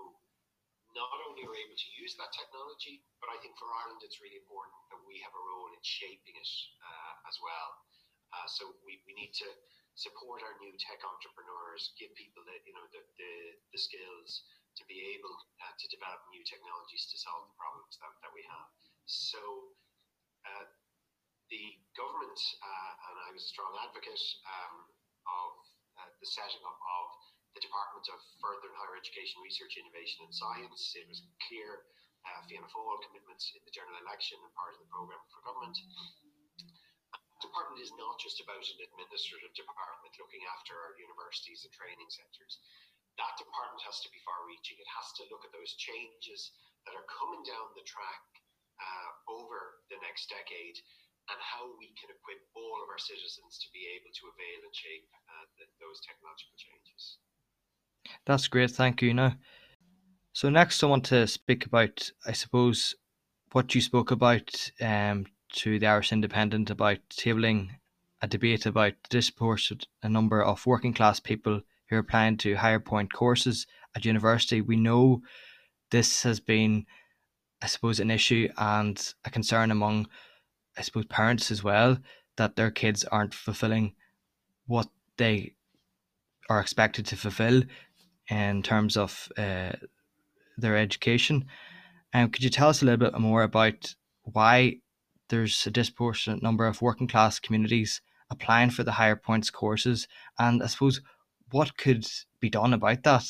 not 0.94 1.18
only 1.26 1.46
are 1.46 1.56
able 1.56 1.78
to 1.78 1.90
use 1.96 2.14
that 2.18 2.32
technology, 2.34 3.02
but 3.22 3.30
I 3.30 3.38
think 3.42 3.54
for 3.56 3.70
Ireland 3.70 4.02
it's 4.02 4.18
really 4.18 4.40
important 4.40 4.76
that 4.90 5.02
we 5.06 5.22
have 5.22 5.34
a 5.34 5.42
role 5.42 5.70
in 5.70 5.82
shaping 5.82 6.34
it 6.34 6.52
uh, 6.82 7.28
as 7.30 7.36
well. 7.42 7.70
Uh, 8.30 8.46
so 8.46 8.62
we, 8.86 9.02
we 9.06 9.14
need 9.14 9.34
to 9.42 9.48
support 9.98 10.40
our 10.46 10.54
new 10.62 10.72
tech 10.78 11.02
entrepreneurs, 11.02 11.92
give 11.98 12.14
people 12.14 12.42
the 12.46 12.56
you 12.62 12.74
know 12.74 12.86
the 12.94 13.02
the, 13.18 13.32
the 13.74 13.80
skills 13.80 14.46
to 14.78 14.82
be 14.86 15.02
able 15.18 15.34
uh, 15.60 15.74
to 15.74 15.86
develop 15.90 16.22
new 16.30 16.42
technologies 16.46 17.10
to 17.10 17.16
solve 17.18 17.50
the 17.50 17.56
problems 17.58 17.98
that, 17.98 18.14
that 18.22 18.32
we 18.32 18.42
have. 18.46 18.70
So 19.10 19.74
uh, 20.46 20.64
the 21.50 21.64
government 21.98 22.38
uh, 22.62 22.92
and 23.10 23.16
I 23.18 23.28
was 23.34 23.42
a 23.42 23.50
strong 23.50 23.74
advocate 23.82 24.22
um, 24.46 24.86
of 25.26 25.50
uh, 25.98 26.10
the 26.22 26.28
setting 26.30 26.62
up 26.62 26.78
of 26.78 27.06
the 27.54 27.62
Department 27.62 28.06
of 28.10 28.18
Further 28.38 28.70
and 28.70 28.78
Higher 28.78 28.98
Education, 28.98 29.42
Research, 29.42 29.74
Innovation 29.74 30.26
and 30.26 30.34
Science. 30.34 30.94
It 30.94 31.06
was 31.10 31.22
clear 31.50 31.86
uh, 32.26 32.40
Fianna 32.46 32.68
Fáil 32.68 33.00
commitments 33.10 33.50
in 33.56 33.62
the 33.64 33.74
general 33.74 33.96
election 34.04 34.38
and 34.38 34.52
part 34.54 34.76
of 34.76 34.80
the 34.84 34.90
programme 34.92 35.24
for 35.32 35.40
government 35.42 35.76
The 35.80 37.48
department 37.48 37.80
is 37.80 37.90
not 37.96 38.20
just 38.20 38.38
about 38.44 38.60
an 38.60 38.80
administrative 38.84 39.52
department 39.56 40.12
looking 40.20 40.44
after 40.52 40.76
our 40.76 40.92
universities 41.00 41.64
and 41.64 41.72
training 41.72 42.10
centres. 42.12 42.60
That 43.16 43.40
department 43.40 43.82
has 43.88 43.98
to 44.04 44.12
be 44.12 44.20
far 44.22 44.44
reaching. 44.46 44.78
It 44.78 44.90
has 44.94 45.08
to 45.18 45.26
look 45.32 45.42
at 45.48 45.52
those 45.56 45.74
changes 45.80 46.52
that 46.86 46.94
are 46.94 47.08
coming 47.08 47.42
down 47.42 47.72
the 47.74 47.84
track 47.88 48.24
uh, 48.80 49.10
over 49.32 49.82
the 49.92 49.98
next 50.04 50.28
decade 50.30 50.78
and 51.28 51.38
how 51.40 51.68
we 51.78 51.92
can 52.00 52.10
equip 52.10 52.40
all 52.58 52.78
of 52.82 52.88
our 52.90 52.98
citizens 52.98 53.60
to 53.62 53.68
be 53.70 53.86
able 53.94 54.10
to 54.10 54.24
avail 54.34 54.60
and 54.66 54.74
shape 54.74 55.06
uh, 55.30 55.46
the, 55.60 55.64
those 55.78 56.00
technological 56.02 56.56
changes. 56.58 57.20
That's 58.26 58.48
great. 58.48 58.70
Thank 58.70 59.02
you. 59.02 59.14
Now, 59.14 59.34
so 60.32 60.48
next 60.48 60.82
I 60.82 60.86
want 60.86 61.04
to 61.06 61.26
speak 61.26 61.66
about, 61.66 62.10
I 62.26 62.32
suppose, 62.32 62.94
what 63.52 63.74
you 63.74 63.80
spoke 63.80 64.10
about 64.10 64.70
um, 64.80 65.26
to 65.54 65.78
the 65.78 65.86
Irish 65.86 66.12
Independent 66.12 66.70
about 66.70 66.98
tabling 67.10 67.70
a 68.22 68.28
debate 68.28 68.66
about 68.66 68.92
the 69.02 69.08
disproportionate 69.08 69.86
number 70.04 70.42
of 70.42 70.66
working 70.66 70.92
class 70.92 71.20
people 71.20 71.62
who 71.88 71.96
are 71.96 72.00
applying 72.00 72.36
to 72.38 72.54
higher 72.54 72.78
point 72.78 73.12
courses 73.12 73.66
at 73.96 74.04
university. 74.04 74.60
We 74.60 74.76
know 74.76 75.22
this 75.90 76.22
has 76.22 76.38
been, 76.38 76.86
I 77.62 77.66
suppose, 77.66 77.98
an 77.98 78.10
issue 78.10 78.48
and 78.56 79.14
a 79.24 79.30
concern 79.30 79.70
among, 79.70 80.06
I 80.76 80.82
suppose, 80.82 81.06
parents 81.06 81.50
as 81.50 81.64
well 81.64 81.98
that 82.36 82.56
their 82.56 82.70
kids 82.70 83.04
aren't 83.04 83.34
fulfilling 83.34 83.94
what 84.66 84.88
they 85.16 85.54
are 86.48 86.60
expected 86.60 87.06
to 87.06 87.16
fulfill 87.16 87.62
in 88.30 88.62
terms 88.62 88.96
of 88.96 89.28
uh, 89.36 89.72
their 90.56 90.76
education. 90.76 91.46
And 92.12 92.24
um, 92.24 92.30
could 92.30 92.42
you 92.42 92.50
tell 92.50 92.68
us 92.68 92.82
a 92.82 92.84
little 92.84 93.10
bit 93.10 93.18
more 93.18 93.42
about 93.42 93.94
why 94.22 94.80
there's 95.30 95.66
a 95.66 95.70
disproportionate 95.70 96.42
number 96.42 96.66
of 96.66 96.82
working 96.82 97.06
class 97.06 97.38
communities 97.38 98.02
applying 98.30 98.70
for 98.70 98.82
the 98.82 98.92
higher 98.92 99.16
points 99.16 99.50
courses. 99.50 100.06
And 100.38 100.62
I 100.62 100.66
suppose 100.66 101.00
what 101.50 101.78
could 101.78 102.06
be 102.38 102.50
done 102.50 102.74
about 102.74 103.02
that? 103.02 103.26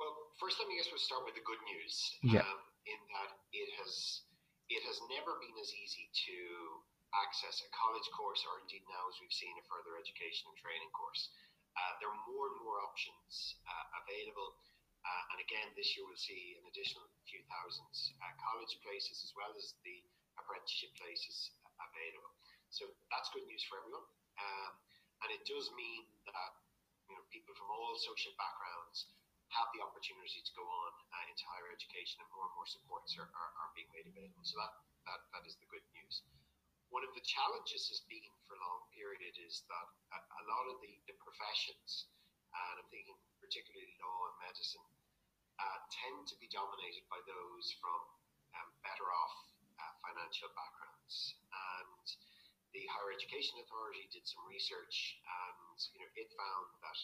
Well, 0.00 0.12
first, 0.40 0.56
let 0.60 0.68
me 0.68 0.76
guess 0.76 0.88
we'll 0.88 1.00
start 1.00 1.24
with 1.24 1.36
the 1.36 1.44
good 1.44 1.60
news. 1.68 1.94
Yeah. 2.24 2.44
Um, 2.44 2.60
in 2.88 3.00
that 3.12 3.30
it 3.52 3.68
has 3.80 4.24
it 4.72 4.80
has 4.88 4.98
never 5.12 5.36
been 5.40 5.56
as 5.60 5.72
easy 5.76 6.08
to 6.08 6.36
access 7.12 7.60
a 7.60 7.68
college 7.76 8.08
course, 8.16 8.40
or 8.48 8.60
indeed 8.64 8.84
now 8.88 9.04
as 9.08 9.20
we've 9.20 9.34
seen 9.34 9.52
a 9.60 9.64
further 9.68 10.00
education 10.00 10.48
and 10.48 10.56
training 10.56 10.92
course. 10.96 11.28
Uh, 11.80 11.96
there 11.96 12.12
are 12.12 12.22
more 12.28 12.52
and 12.52 12.58
more 12.60 12.76
options 12.84 13.56
uh, 13.64 13.86
available. 14.04 14.52
Uh, 15.00 15.32
and 15.32 15.38
again, 15.40 15.72
this 15.80 15.96
year 15.96 16.04
we'll 16.04 16.20
see 16.20 16.60
an 16.60 16.64
additional 16.68 17.08
few 17.24 17.40
thousand 17.48 17.88
uh, 18.20 18.36
college 18.36 18.76
places 18.84 19.24
as 19.24 19.32
well 19.32 19.48
as 19.56 19.72
the 19.80 19.96
apprenticeship 20.36 20.92
places 21.00 21.56
available. 21.80 22.36
So 22.68 22.84
that's 23.08 23.32
good 23.32 23.48
news 23.48 23.64
for 23.64 23.80
everyone. 23.80 24.04
Um, 24.36 24.72
and 25.24 25.28
it 25.32 25.42
does 25.48 25.72
mean 25.72 26.04
that 26.28 26.52
you 27.08 27.16
know 27.16 27.24
people 27.32 27.56
from 27.56 27.72
all 27.72 27.96
social 27.96 28.36
backgrounds 28.36 29.08
have 29.56 29.72
the 29.74 29.82
opportunity 29.82 30.44
to 30.44 30.52
go 30.54 30.62
on 30.62 30.92
uh, 31.16 31.24
into 31.32 31.42
higher 31.48 31.72
education 31.74 32.22
and 32.22 32.28
more 32.30 32.46
and 32.46 32.54
more 32.54 32.68
supports 32.70 33.16
are, 33.18 33.26
are, 33.26 33.52
are, 33.58 33.70
being 33.74 33.90
made 33.90 34.06
available. 34.06 34.46
So 34.46 34.54
that, 34.62 34.72
that, 35.10 35.20
that 35.34 35.42
is 35.42 35.58
the 35.58 35.66
good 35.66 35.82
news. 35.90 36.22
One 36.90 37.06
of 37.06 37.14
the 37.14 37.22
challenges 37.22 37.86
has 37.90 38.02
been 38.10 38.34
for 38.46 38.58
a 38.58 38.62
long 38.66 38.82
period 38.94 39.34
is 39.38 39.62
that 39.70 39.88
a, 40.10 40.18
a 40.18 40.42
lot 40.50 40.66
of 40.74 40.82
the, 40.82 40.92
the 41.06 41.16
professions, 41.22 42.10
and 42.50 42.82
I'm 42.82 42.90
thinking 42.90 43.14
particularly 43.38 43.94
law 44.02 44.30
and 44.30 44.36
medicine, 44.50 44.86
uh, 45.58 45.78
tend 45.90 46.26
to 46.30 46.36
be 46.42 46.50
dominated 46.50 47.06
by 47.06 47.22
those 47.30 47.66
from 47.78 48.00
um, 48.58 48.70
better 48.82 49.06
off 49.06 49.50
financial 50.04 50.50
backgrounds. 50.56 51.36
And 51.54 52.06
the 52.74 52.84
Higher 52.90 53.14
Education 53.14 53.58
Authority 53.62 54.06
did 54.10 54.26
some 54.26 54.44
research, 54.46 55.18
and 55.22 55.78
you 55.94 56.00
know, 56.02 56.10
it 56.18 56.28
found 56.34 56.66
that 56.82 56.98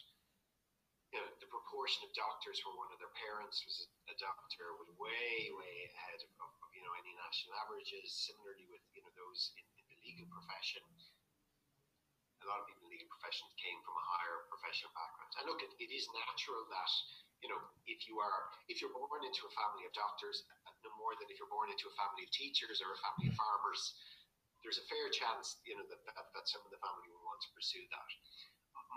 you 1.16 1.24
know, 1.24 1.32
the 1.40 1.48
proportion 1.48 2.04
of 2.04 2.12
doctors 2.12 2.60
where 2.60 2.76
one 2.76 2.92
of 2.92 3.00
their 3.00 3.12
parents 3.16 3.64
was 3.64 3.88
a 4.12 4.16
doctor 4.20 4.76
was 4.76 4.92
way, 5.00 5.48
way 5.48 5.76
ahead 5.88 6.20
of, 6.20 6.28
of 6.44 6.52
you 6.76 6.84
know 6.84 6.92
any 6.92 7.16
national 7.16 7.56
averages. 7.56 8.12
Similarly, 8.12 8.68
with 8.68 8.84
you 8.92 9.00
know 9.00 9.08
those 9.16 9.56
in, 9.56 9.64
in 9.80 9.84
the 9.88 9.96
legal 10.04 10.28
profession, 10.28 10.84
a 12.44 12.46
lot 12.52 12.60
of 12.60 12.68
people 12.68 12.84
in 12.84 12.92
the 12.92 13.00
legal 13.00 13.08
profession 13.16 13.48
came 13.56 13.80
from 13.80 13.96
a 13.96 14.04
higher 14.12 14.44
professional 14.52 14.92
background. 14.92 15.32
And 15.40 15.48
look, 15.48 15.64
it, 15.64 15.72
it 15.80 15.88
is 15.88 16.04
natural 16.12 16.68
that 16.68 16.92
you 17.40 17.48
know 17.48 17.64
if 17.88 18.04
you 18.04 18.20
are 18.20 18.52
if 18.68 18.84
you're 18.84 18.92
born 18.92 19.24
into 19.24 19.48
a 19.48 19.52
family 19.56 19.88
of 19.88 19.96
doctors, 19.96 20.44
uh, 20.68 20.76
no 20.84 20.92
more 21.00 21.16
than 21.16 21.32
if 21.32 21.40
you're 21.40 21.48
born 21.48 21.72
into 21.72 21.88
a 21.88 21.94
family 21.96 22.28
of 22.28 22.30
teachers 22.36 22.84
or 22.84 22.92
a 22.92 23.00
family 23.00 23.32
of 23.32 23.40
farmers. 23.40 23.80
There's 24.60 24.82
a 24.82 24.88
fair 24.90 25.06
chance, 25.14 25.62
you 25.62 25.78
know, 25.78 25.86
that, 25.86 26.02
that, 26.10 26.26
that 26.34 26.44
some 26.50 26.58
of 26.66 26.74
the 26.74 26.80
family 26.82 27.06
will 27.06 27.22
want 27.22 27.38
to 27.38 27.50
pursue 27.54 27.86
that. 27.86 28.08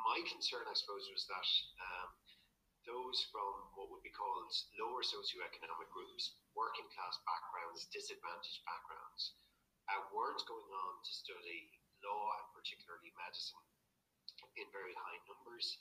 My 0.05 0.19
concern, 0.25 0.65
I 0.65 0.75
suppose, 0.75 1.05
was 1.11 1.23
that 1.29 1.49
um, 1.79 2.09
those 2.87 3.19
from 3.29 3.69
what 3.77 3.91
would 3.93 4.01
be 4.01 4.13
called 4.13 4.49
lower 4.79 5.05
socioeconomic 5.05 5.89
groups, 5.93 6.39
working 6.57 6.87
class 6.95 7.19
backgrounds, 7.27 7.85
disadvantaged 7.93 8.63
backgrounds, 8.65 9.37
uh, 9.91 10.01
weren't 10.13 10.41
going 10.49 10.71
on 10.71 10.93
to 11.03 11.11
study 11.11 11.69
law 12.01 12.25
and 12.39 12.47
particularly 12.55 13.13
medicine 13.15 13.65
in 14.57 14.67
very 14.73 14.95
high 14.95 15.19
numbers. 15.27 15.77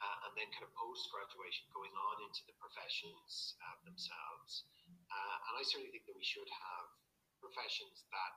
Uh, 0.00 0.24
and 0.24 0.32
then 0.32 0.48
kind 0.56 0.64
of 0.64 0.72
post 0.80 1.12
graduation 1.12 1.68
going 1.76 1.92
on 1.92 2.24
into 2.24 2.40
the 2.48 2.56
professions 2.56 3.52
uh, 3.60 3.76
themselves. 3.84 4.64
Uh, 5.12 5.36
and 5.44 5.60
I 5.60 5.62
certainly 5.68 5.92
think 5.92 6.08
that 6.08 6.16
we 6.16 6.24
should 6.24 6.48
have 6.48 6.88
professions 7.36 8.08
that 8.08 8.32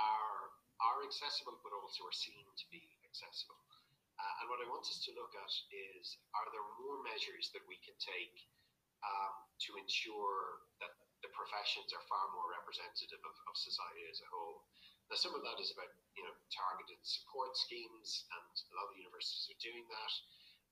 are 0.00 0.48
are 0.80 1.04
accessible 1.04 1.60
but 1.60 1.76
also 1.76 2.08
are 2.08 2.16
seen 2.16 2.48
to 2.56 2.66
be 2.72 2.82
accessible. 3.04 3.60
Uh, 4.14 4.34
and 4.42 4.46
what 4.46 4.62
I 4.62 4.66
want 4.70 4.86
us 4.86 5.02
to 5.06 5.16
look 5.18 5.34
at 5.34 5.52
is 5.74 6.06
are 6.38 6.48
there 6.54 6.64
more 6.78 7.02
measures 7.02 7.50
that 7.50 7.66
we 7.66 7.78
can 7.82 7.94
take 7.98 8.36
um, 9.02 9.34
to 9.66 9.70
ensure 9.76 10.64
that 10.78 10.94
the 11.20 11.30
professions 11.34 11.90
are 11.90 12.04
far 12.06 12.30
more 12.36 12.46
representative 12.54 13.20
of, 13.26 13.34
of 13.50 13.54
society 13.58 14.06
as 14.06 14.22
a 14.22 14.28
whole? 14.30 14.66
Now, 15.10 15.18
some 15.18 15.34
of 15.36 15.42
that 15.44 15.58
is 15.60 15.74
about 15.74 15.90
you 16.16 16.24
know 16.24 16.34
targeted 16.48 17.02
support 17.02 17.52
schemes, 17.58 18.24
and 18.32 18.48
a 18.54 18.74
lot 18.78 18.88
of 18.88 18.96
universities 18.96 19.50
are 19.52 19.60
doing 19.60 19.84
that. 19.90 20.12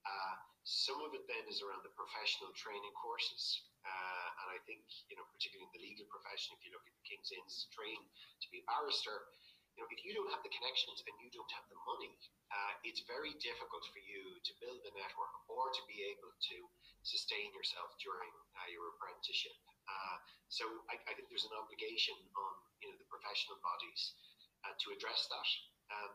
Uh, 0.03 0.35
some 0.63 0.99
of 1.03 1.11
it 1.15 1.23
then 1.27 1.43
is 1.47 1.63
around 1.63 1.83
the 1.83 1.91
professional 1.95 2.51
training 2.55 2.91
courses. 2.95 3.67
Uh, 3.83 4.27
and 4.43 4.47
I 4.55 4.59
think, 4.63 4.83
you 5.11 5.19
know, 5.19 5.27
particularly 5.35 5.67
in 5.67 5.73
the 5.75 5.83
legal 5.83 6.07
profession, 6.07 6.55
if 6.55 6.63
you 6.63 6.71
look 6.71 6.87
at 6.87 6.95
the 6.95 7.03
King's 7.03 7.31
Inns 7.35 7.67
to 7.67 7.67
train 7.75 7.99
to 7.99 8.47
be 8.47 8.63
a 8.63 8.65
barrister, 8.67 9.27
you 9.73 9.81
know, 9.81 9.89
if 9.89 10.05
you 10.05 10.13
don't 10.13 10.29
have 10.29 10.45
the 10.45 10.53
connections 10.53 11.01
and 11.09 11.13
you 11.17 11.33
don't 11.33 11.49
have 11.57 11.65
the 11.73 11.79
money, 11.81 12.13
uh, 12.53 12.73
it's 12.85 13.01
very 13.09 13.33
difficult 13.41 13.81
for 13.89 14.01
you 14.05 14.37
to 14.45 14.51
build 14.61 14.77
the 14.85 14.93
network 14.93 15.33
or 15.49 15.73
to 15.73 15.81
be 15.89 16.05
able 16.13 16.29
to 16.29 16.57
sustain 17.01 17.49
yourself 17.57 17.89
during 17.97 18.29
uh, 18.53 18.69
your 18.69 18.93
apprenticeship. 18.93 19.57
Uh, 19.89 20.17
so 20.47 20.63
I, 20.87 20.95
I, 21.09 21.11
think 21.17 21.27
there's 21.27 21.49
an 21.49 21.57
obligation 21.57 22.15
on 22.37 22.53
you 22.79 22.87
know 22.93 22.97
the 23.01 23.09
professional 23.09 23.59
bodies 23.59 24.15
uh, 24.63 24.77
to 24.77 24.93
address 24.93 25.27
that. 25.27 25.49
Um, 25.91 26.13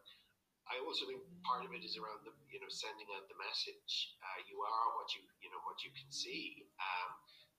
I 0.71 0.81
also 0.85 1.09
think 1.09 1.21
part 1.45 1.67
of 1.67 1.75
it 1.75 1.83
is 1.83 1.99
around 1.99 2.25
the 2.25 2.33
you 2.49 2.63
know 2.63 2.71
sending 2.71 3.11
out 3.13 3.27
the 3.27 3.37
message. 3.37 4.15
Uh, 4.23 4.39
you 4.47 4.63
are 4.63 4.87
what 4.97 5.11
you 5.13 5.21
you 5.43 5.51
know 5.51 5.61
what 5.67 5.83
you 5.83 5.91
can 5.93 6.09
see. 6.09 6.65
Um, 6.79 7.11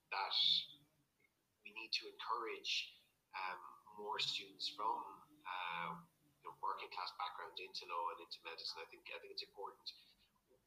that 0.10 0.38
we 1.62 1.70
need 1.78 1.94
to 1.94 2.10
encourage 2.10 2.98
um, 3.38 3.62
more 4.02 4.18
students 4.18 4.74
from 4.74 5.19
uh, 5.44 5.92
you 6.40 6.44
know, 6.48 6.56
working 6.64 6.92
class 6.92 7.12
backgrounds 7.20 7.60
into 7.60 7.84
law 7.92 8.12
and 8.16 8.20
into 8.24 8.40
medicine. 8.44 8.80
I 8.80 8.88
think 8.92 9.04
I 9.12 9.18
think 9.20 9.36
it's 9.36 9.46
important. 9.46 9.88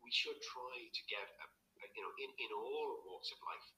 We 0.02 0.12
should 0.12 0.38
try 0.42 0.76
to 0.88 1.02
get 1.06 1.26
a, 1.40 1.46
a, 1.46 1.86
you 1.94 2.02
know 2.02 2.12
in, 2.18 2.30
in 2.36 2.50
all 2.52 3.02
walks 3.06 3.30
of 3.32 3.38
life, 3.44 3.68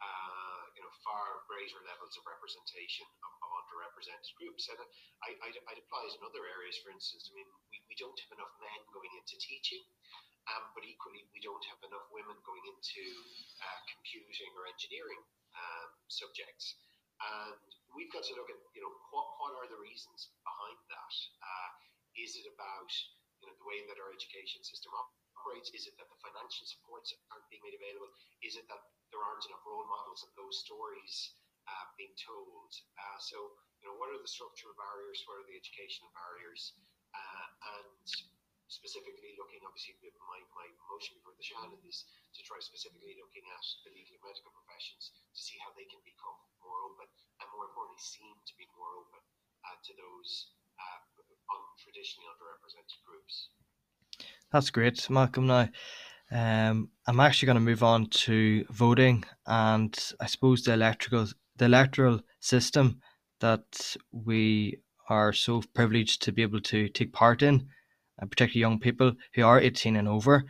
uh, 0.00 0.62
you 0.74 0.82
know, 0.82 0.92
far 1.04 1.44
greater 1.48 1.80
levels 1.84 2.16
of 2.16 2.24
representation 2.26 3.06
of, 3.22 3.32
of 3.44 3.50
underrepresented 3.64 4.32
groups. 4.40 4.68
And 4.72 4.80
I, 5.24 5.36
I, 5.40 5.48
I'd 5.52 5.80
apply 5.80 6.02
it 6.08 6.16
in 6.16 6.22
other 6.24 6.44
areas. 6.48 6.76
For 6.80 6.90
instance, 6.92 7.28
I 7.28 7.32
mean, 7.36 7.48
we, 7.72 7.80
we 7.92 7.96
don't 7.96 8.16
have 8.26 8.32
enough 8.36 8.52
men 8.60 8.80
going 8.92 9.12
into 9.16 9.36
teaching. 9.40 9.84
Um, 10.46 10.62
but 10.78 10.86
equally, 10.86 11.26
we 11.34 11.42
don't 11.42 11.64
have 11.74 11.82
enough 11.82 12.06
women 12.14 12.38
going 12.46 12.62
into 12.70 13.02
uh, 13.66 13.78
computing 13.90 14.54
or 14.54 14.70
engineering 14.70 15.18
um, 15.58 15.90
subjects. 16.06 16.78
And 17.18 17.58
we've 17.94 18.10
got 18.10 18.24
to 18.26 18.34
look 18.34 18.50
at, 18.50 18.58
you 18.74 18.82
know, 18.82 18.92
what, 19.12 19.36
what 19.38 19.52
are 19.58 19.68
the 19.70 19.78
reasons 19.78 20.32
behind 20.42 20.78
that? 20.90 21.14
Uh, 21.42 21.70
is 22.16 22.34
it 22.38 22.46
about, 22.48 22.90
you 23.42 23.46
know, 23.46 23.54
the 23.60 23.68
way 23.68 23.84
that 23.86 24.00
our 24.00 24.10
education 24.10 24.64
system 24.64 24.90
operates? 24.96 25.70
Is 25.76 25.86
it 25.86 25.94
that 26.00 26.08
the 26.08 26.18
financial 26.24 26.64
supports 26.66 27.12
aren't 27.30 27.46
being 27.52 27.62
made 27.62 27.76
available? 27.76 28.10
Is 28.42 28.56
it 28.56 28.66
that 28.72 28.82
there 29.12 29.22
aren't 29.22 29.44
enough 29.46 29.62
role 29.68 29.86
models 29.86 30.24
of 30.26 30.32
those 30.34 30.64
stories 30.64 31.36
uh, 31.68 31.86
being 31.94 32.16
told? 32.18 32.70
Uh, 32.96 33.18
so, 33.20 33.54
you 33.80 33.86
know, 33.86 33.94
what 34.00 34.10
are 34.10 34.18
the 34.18 34.30
structural 34.30 34.74
barriers? 34.74 35.22
What 35.28 35.44
are 35.44 35.46
the 35.46 35.56
educational 35.58 36.10
barriers? 36.16 36.74
Uh, 37.12 37.46
and 37.78 38.08
specifically 38.68 39.38
looking, 39.38 39.62
obviously, 39.62 39.94
my, 40.26 40.40
my 40.54 40.66
motion 40.90 41.18
before 41.18 41.34
the 41.38 41.44
Seanad 41.44 41.78
is 41.86 42.06
to 42.34 42.40
try 42.42 42.58
specifically 42.58 43.14
looking 43.18 43.46
at 43.46 43.64
the 43.86 43.90
legal 43.94 44.18
and 44.18 44.24
medical 44.26 44.52
professions 44.54 45.14
to 45.34 45.38
see 45.38 45.58
how 45.62 45.70
they 45.78 45.86
can 45.86 46.02
become 46.02 46.36
more 46.58 46.80
open 46.90 47.06
and, 47.40 47.46
more 47.54 47.70
importantly, 47.70 48.02
seem 48.02 48.34
to 48.42 48.54
be 48.58 48.66
more 48.74 49.06
open 49.06 49.22
uh, 49.66 49.76
to 49.86 49.92
those 49.94 50.54
uh, 50.78 50.98
traditionally 51.78 52.26
underrepresented 52.26 52.98
groups. 53.06 53.54
That's 54.52 54.70
great, 54.70 54.98
Malcolm. 55.10 55.46
Now, 55.46 55.68
um, 56.30 56.90
I'm 57.06 57.20
actually 57.20 57.46
going 57.46 57.62
to 57.62 57.70
move 57.70 57.82
on 57.82 58.06
to 58.26 58.64
voting, 58.70 59.24
and 59.46 59.94
I 60.20 60.26
suppose 60.26 60.62
the 60.62 60.74
electrical 60.74 61.26
the 61.56 61.64
electoral 61.64 62.20
system 62.40 63.00
that 63.40 63.96
we 64.12 64.80
are 65.08 65.32
so 65.32 65.62
privileged 65.72 66.22
to 66.22 66.32
be 66.32 66.42
able 66.42 66.60
to 66.60 66.88
take 66.88 67.12
part 67.12 67.42
in 67.42 67.68
uh, 68.20 68.26
particularly 68.26 68.60
young 68.60 68.78
people 68.78 69.12
who 69.34 69.44
are 69.44 69.60
18 69.60 69.96
and 69.96 70.08
over. 70.08 70.44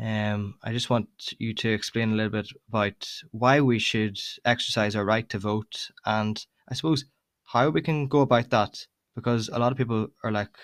Um, 0.00 0.54
I 0.64 0.72
just 0.72 0.90
want 0.90 1.08
you 1.38 1.54
to 1.54 1.72
explain 1.72 2.12
a 2.12 2.16
little 2.16 2.32
bit 2.32 2.48
about 2.68 3.08
why 3.30 3.60
we 3.60 3.78
should 3.78 4.18
exercise 4.44 4.96
our 4.96 5.04
right 5.04 5.28
to 5.28 5.38
vote 5.38 5.90
and 6.04 6.44
I 6.68 6.74
suppose 6.74 7.04
how 7.52 7.68
we 7.68 7.82
can 7.82 8.08
go 8.08 8.20
about 8.20 8.50
that 8.50 8.86
because 9.14 9.48
a 9.48 9.58
lot 9.58 9.72
of 9.72 9.78
people 9.78 10.08
are 10.24 10.32
like, 10.32 10.56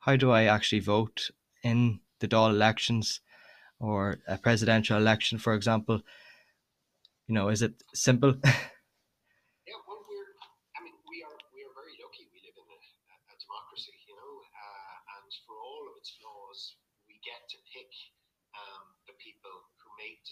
how 0.00 0.16
do 0.16 0.30
I 0.30 0.44
actually 0.44 0.80
vote 0.80 1.30
in 1.62 2.00
the 2.20 2.28
Dáil 2.28 2.50
elections 2.50 3.20
or 3.78 4.18
a 4.26 4.38
presidential 4.38 4.96
election, 4.96 5.38
for 5.38 5.52
example? 5.54 6.00
You 7.28 7.34
know, 7.34 7.48
is 7.48 7.62
it 7.62 7.82
simple? 7.92 8.34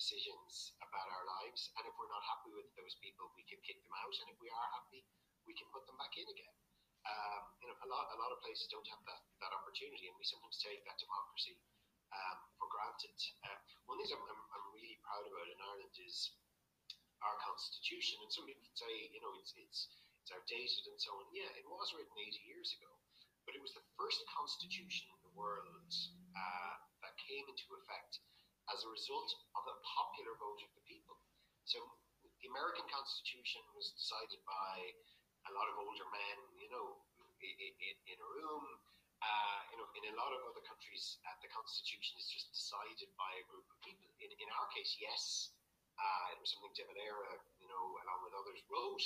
decisions 0.08 0.72
about 0.80 1.04
our 1.04 1.24
lives. 1.26 1.68
And 1.76 1.84
if 1.84 1.92
we're 2.00 2.08
not 2.08 2.24
happy 2.24 2.56
with 2.56 2.67
those 2.78 2.94
people, 3.02 3.26
we 3.34 3.42
can 3.44 3.58
kick 3.66 3.82
them 3.82 3.94
out. 3.98 4.14
And 4.22 4.30
if 4.30 4.38
we 4.38 4.48
are 4.48 4.68
happy, 4.78 5.02
we 5.44 5.52
can 5.58 5.66
put 5.74 5.84
them 5.90 5.98
back 5.98 6.14
in 6.14 6.26
again. 6.30 6.54
Um, 7.08 7.42
you 7.58 7.66
know, 7.66 7.76
a 7.82 7.88
lot, 7.88 8.10
a 8.14 8.18
lot 8.20 8.30
of 8.30 8.38
places 8.44 8.68
don't 8.70 8.86
have 8.86 9.02
that, 9.08 9.22
that 9.42 9.52
opportunity, 9.54 10.06
and 10.06 10.16
we 10.18 10.26
sometimes 10.28 10.60
take 10.60 10.84
that 10.84 11.00
democracy 11.00 11.56
um, 12.12 12.38
for 12.60 12.68
granted. 12.68 13.16
Uh, 13.42 13.58
one 13.88 13.96
thing 14.00 14.12
I'm, 14.12 14.24
I'm, 14.28 14.42
I'm, 14.54 14.66
really 14.76 15.00
proud 15.00 15.24
about 15.24 15.48
in 15.48 15.58
Ireland 15.58 15.96
is 16.04 16.36
our 17.24 17.36
constitution. 17.42 18.20
And 18.22 18.30
some 18.30 18.46
people 18.46 18.68
say, 18.76 18.92
you 19.10 19.20
know, 19.24 19.32
it's, 19.40 19.56
it's, 19.56 19.88
it's 20.22 20.30
outdated 20.30 20.84
and 20.92 20.98
so 21.00 21.16
on. 21.18 21.26
Yeah, 21.32 21.48
it 21.56 21.66
was 21.66 21.90
written 21.96 22.12
80 22.14 22.44
years 22.44 22.76
ago, 22.78 22.92
but 23.48 23.56
it 23.56 23.62
was 23.64 23.72
the 23.72 23.84
first 23.96 24.20
constitution 24.28 25.08
in 25.08 25.20
the 25.24 25.34
world 25.34 25.90
uh, 26.36 26.74
that 27.02 27.14
came 27.24 27.48
into 27.48 27.66
effect 27.80 28.20
as 28.68 28.84
a 28.84 28.92
result 28.92 29.30
of 29.56 29.64
a 29.64 29.76
popular 29.80 30.36
vote 30.36 30.60
of 30.60 30.70
the 30.76 30.84
people. 30.84 31.16
So 31.64 31.80
the 32.48 32.56
American 32.56 32.88
Constitution 32.88 33.60
was 33.76 33.92
decided 33.92 34.40
by 34.48 34.76
a 35.44 35.52
lot 35.52 35.68
of 35.68 35.76
older 35.84 36.08
men, 36.08 36.36
you 36.56 36.72
know, 36.72 36.96
in, 37.44 37.52
in, 37.60 37.96
in 38.08 38.16
a 38.16 38.28
room. 38.40 38.64
Uh, 39.20 39.60
you 39.68 39.76
know, 39.76 39.84
in 39.92 40.08
a 40.08 40.14
lot 40.16 40.32
of 40.32 40.40
other 40.48 40.64
countries, 40.64 41.20
uh, 41.28 41.36
the 41.44 41.50
Constitution 41.52 42.16
is 42.16 42.24
just 42.32 42.48
decided 42.48 43.12
by 43.20 43.28
a 43.36 43.44
group 43.52 43.68
of 43.68 43.76
people. 43.84 44.08
In, 44.24 44.32
in 44.32 44.48
our 44.56 44.64
case, 44.72 44.96
yes, 44.96 45.52
uh, 46.00 46.32
it 46.32 46.40
was 46.40 46.48
something 46.56 46.72
De 46.72 46.88
Valera, 46.88 47.36
you 47.60 47.68
know, 47.68 47.84
along 48.08 48.24
with 48.24 48.32
others, 48.32 48.64
wrote, 48.72 49.04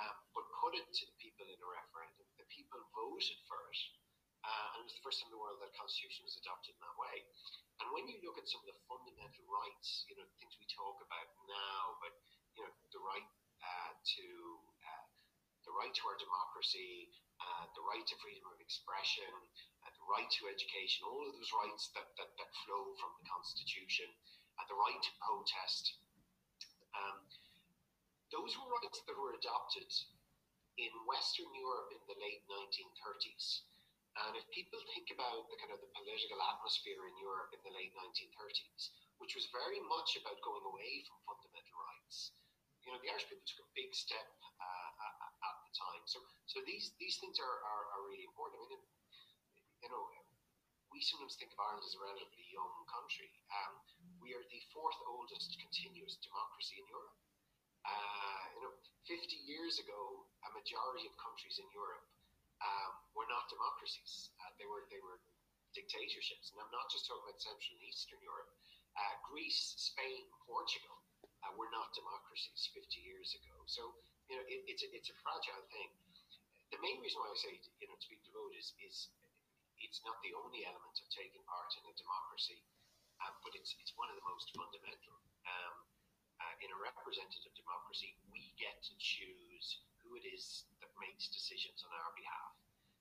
um, 0.00 0.16
but 0.32 0.48
put 0.64 0.72
it 0.72 0.88
to 0.88 1.02
the 1.04 1.16
people 1.20 1.44
in 1.44 1.60
a 1.60 1.68
referendum. 1.68 2.24
The 2.40 2.48
people 2.48 2.80
voted 2.96 3.40
for 3.44 3.60
it. 3.68 3.80
Uh, 4.40 4.72
and 4.72 4.76
it 4.80 4.88
was 4.88 4.96
the 4.96 5.04
first 5.04 5.20
time 5.20 5.28
in 5.28 5.36
the 5.36 5.42
world 5.42 5.60
that 5.60 5.68
a 5.68 5.76
constitution 5.76 6.24
was 6.24 6.32
adopted 6.40 6.72
in 6.72 6.80
that 6.80 6.96
way. 6.96 7.28
And 7.84 7.92
when 7.92 8.08
you 8.08 8.16
look 8.24 8.40
at 8.40 8.48
some 8.48 8.64
of 8.64 8.72
the 8.72 8.78
fundamental 8.88 9.44
rights, 9.52 10.08
you 10.08 10.16
know, 10.16 10.24
things 10.40 10.56
we 10.56 10.64
talk 10.72 10.96
about 11.04 11.28
now, 11.44 12.00
but 12.00 12.16
you 12.56 12.62
know, 12.62 12.72
the 12.90 13.02
right 13.02 13.28
uh, 13.60 13.92
to 13.94 14.26
uh, 14.82 15.04
the 15.66 15.72
right 15.76 15.92
to 15.92 16.02
our 16.08 16.18
democracy, 16.18 17.12
uh, 17.40 17.64
the 17.76 17.84
right 17.84 18.02
to 18.02 18.14
freedom 18.18 18.44
of 18.50 18.58
expression, 18.58 19.30
uh, 19.84 19.90
the 19.94 20.06
right 20.08 20.28
to 20.40 20.48
education, 20.50 21.06
all 21.06 21.22
of 21.24 21.32
those 21.36 21.52
rights 21.54 21.92
that, 21.94 22.08
that, 22.16 22.30
that 22.36 22.50
flow 22.66 22.92
from 22.98 23.12
the 23.20 23.26
Constitution, 23.28 24.08
uh, 24.58 24.64
the 24.66 24.76
right 24.76 25.00
to 25.00 25.12
protest. 25.20 26.00
Um, 26.96 27.22
those 28.34 28.54
were 28.58 28.70
rights 28.82 29.00
that 29.06 29.16
were 29.16 29.34
adopted 29.36 29.90
in 30.78 30.92
Western 31.06 31.50
Europe 31.54 31.90
in 31.92 32.02
the 32.08 32.18
late 32.18 32.42
1930s. 32.50 33.69
And 34.18 34.34
if 34.34 34.42
people 34.50 34.82
think 34.90 35.14
about 35.14 35.46
the 35.46 35.58
kind 35.62 35.70
of 35.70 35.78
the 35.78 35.90
political 35.94 36.38
atmosphere 36.42 37.06
in 37.06 37.14
Europe 37.22 37.54
in 37.54 37.62
the 37.62 37.70
late 37.70 37.94
1930s, 37.94 38.90
which 39.22 39.38
was 39.38 39.46
very 39.54 39.78
much 39.86 40.18
about 40.18 40.42
going 40.42 40.66
away 40.66 41.06
from 41.06 41.22
fundamental 41.30 41.78
rights, 41.78 42.34
you 42.82 42.90
know, 42.90 42.98
the 42.98 43.12
Irish 43.12 43.28
people 43.30 43.46
took 43.46 43.62
a 43.62 43.76
big 43.76 43.94
step 43.94 44.26
uh, 44.58 44.90
at, 45.46 45.56
the 45.62 45.72
time. 45.78 46.02
So, 46.10 46.18
so 46.48 46.58
these 46.66 46.90
these 46.98 47.20
things 47.22 47.38
are, 47.38 47.58
are, 47.62 47.84
are 47.94 48.02
really 48.08 48.26
important. 48.26 48.58
I 48.64 48.66
mean, 48.72 48.84
you 49.84 49.90
know, 49.92 50.02
we 50.90 50.98
sometimes 51.06 51.38
think 51.38 51.54
of 51.54 51.60
Ireland 51.62 51.86
as 51.86 51.94
a 51.94 52.02
relatively 52.02 52.46
young 52.50 52.74
country. 52.90 53.30
Um, 53.52 53.78
we 54.18 54.34
are 54.34 54.42
the 54.42 54.62
fourth 54.74 54.98
oldest 55.06 55.54
continuous 55.60 56.18
democracy 56.18 56.82
in 56.82 56.86
Europe. 56.90 57.14
Uh, 57.86 58.44
you 58.58 58.60
know, 58.66 58.72
50 59.08 59.16
years 59.48 59.80
ago, 59.80 60.26
a 60.44 60.50
majority 60.52 61.08
of 61.08 61.14
countries 61.16 61.56
in 61.62 61.68
Europe 61.72 62.04
um, 62.60 62.92
were 63.16 63.28
not 63.28 63.48
democracies. 63.48 64.30
Uh, 64.40 64.52
they 64.60 64.68
were 64.68 64.84
they 64.92 65.00
were 65.00 65.20
dictatorships, 65.72 66.50
and 66.52 66.58
I'm 66.60 66.72
not 66.74 66.90
just 66.92 67.06
talking 67.08 67.24
about 67.24 67.40
Central 67.40 67.78
and 67.78 67.84
Eastern 67.86 68.20
Europe. 68.20 68.50
Uh, 68.98 69.14
Greece, 69.30 69.78
Spain, 69.78 70.26
Portugal 70.44 70.98
uh, 71.46 71.52
were 71.54 71.70
not 71.70 71.94
democracies 71.94 72.68
50 72.74 73.00
years 73.00 73.32
ago. 73.38 73.54
So 73.70 73.94
you 74.28 74.36
know 74.36 74.44
it, 74.44 74.66
it's 74.66 74.82
a, 74.84 74.88
it's 74.92 75.08
a 75.08 75.16
fragile 75.22 75.64
thing. 75.72 75.90
The 76.74 76.80
main 76.84 77.00
reason 77.02 77.18
why 77.22 77.30
I 77.32 77.38
say 77.38 77.54
you 77.80 77.86
know 77.88 77.96
to 77.96 78.04
speak 78.04 78.20
to 78.28 78.32
vote 78.34 78.54
is 78.54 78.74
is 78.82 79.08
it's 79.80 80.04
not 80.04 80.20
the 80.20 80.36
only 80.36 80.68
element 80.68 80.96
of 81.00 81.06
taking 81.08 81.40
part 81.48 81.72
in 81.80 81.82
a 81.88 81.94
democracy, 81.96 82.60
uh, 83.24 83.32
but 83.40 83.56
it's 83.56 83.72
it's 83.80 83.96
one 83.96 84.12
of 84.12 84.16
the 84.18 84.26
most 84.28 84.52
fundamental. 84.52 85.16
Um, 85.48 85.76
uh, 86.40 86.64
in 86.64 86.72
a 86.72 86.78
representative 86.80 87.52
democracy, 87.52 88.16
we 88.32 88.52
get 88.56 88.72
to 88.80 88.92
choose 88.96 89.84
who 90.10 90.18
it 90.18 90.26
is 90.26 90.66
that 90.82 90.90
makes 90.98 91.30
decisions 91.30 91.86
on 91.86 91.94
our 91.94 92.10
behalf. 92.18 92.50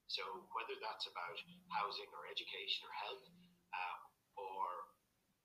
So 0.06 0.22
whether 0.54 0.78
that's 0.78 1.10
about 1.10 1.38
housing 1.74 2.10
or 2.14 2.30
education 2.30 2.86
or 2.86 2.94
health, 2.94 3.26
uh, 3.74 3.98
or 4.38 4.94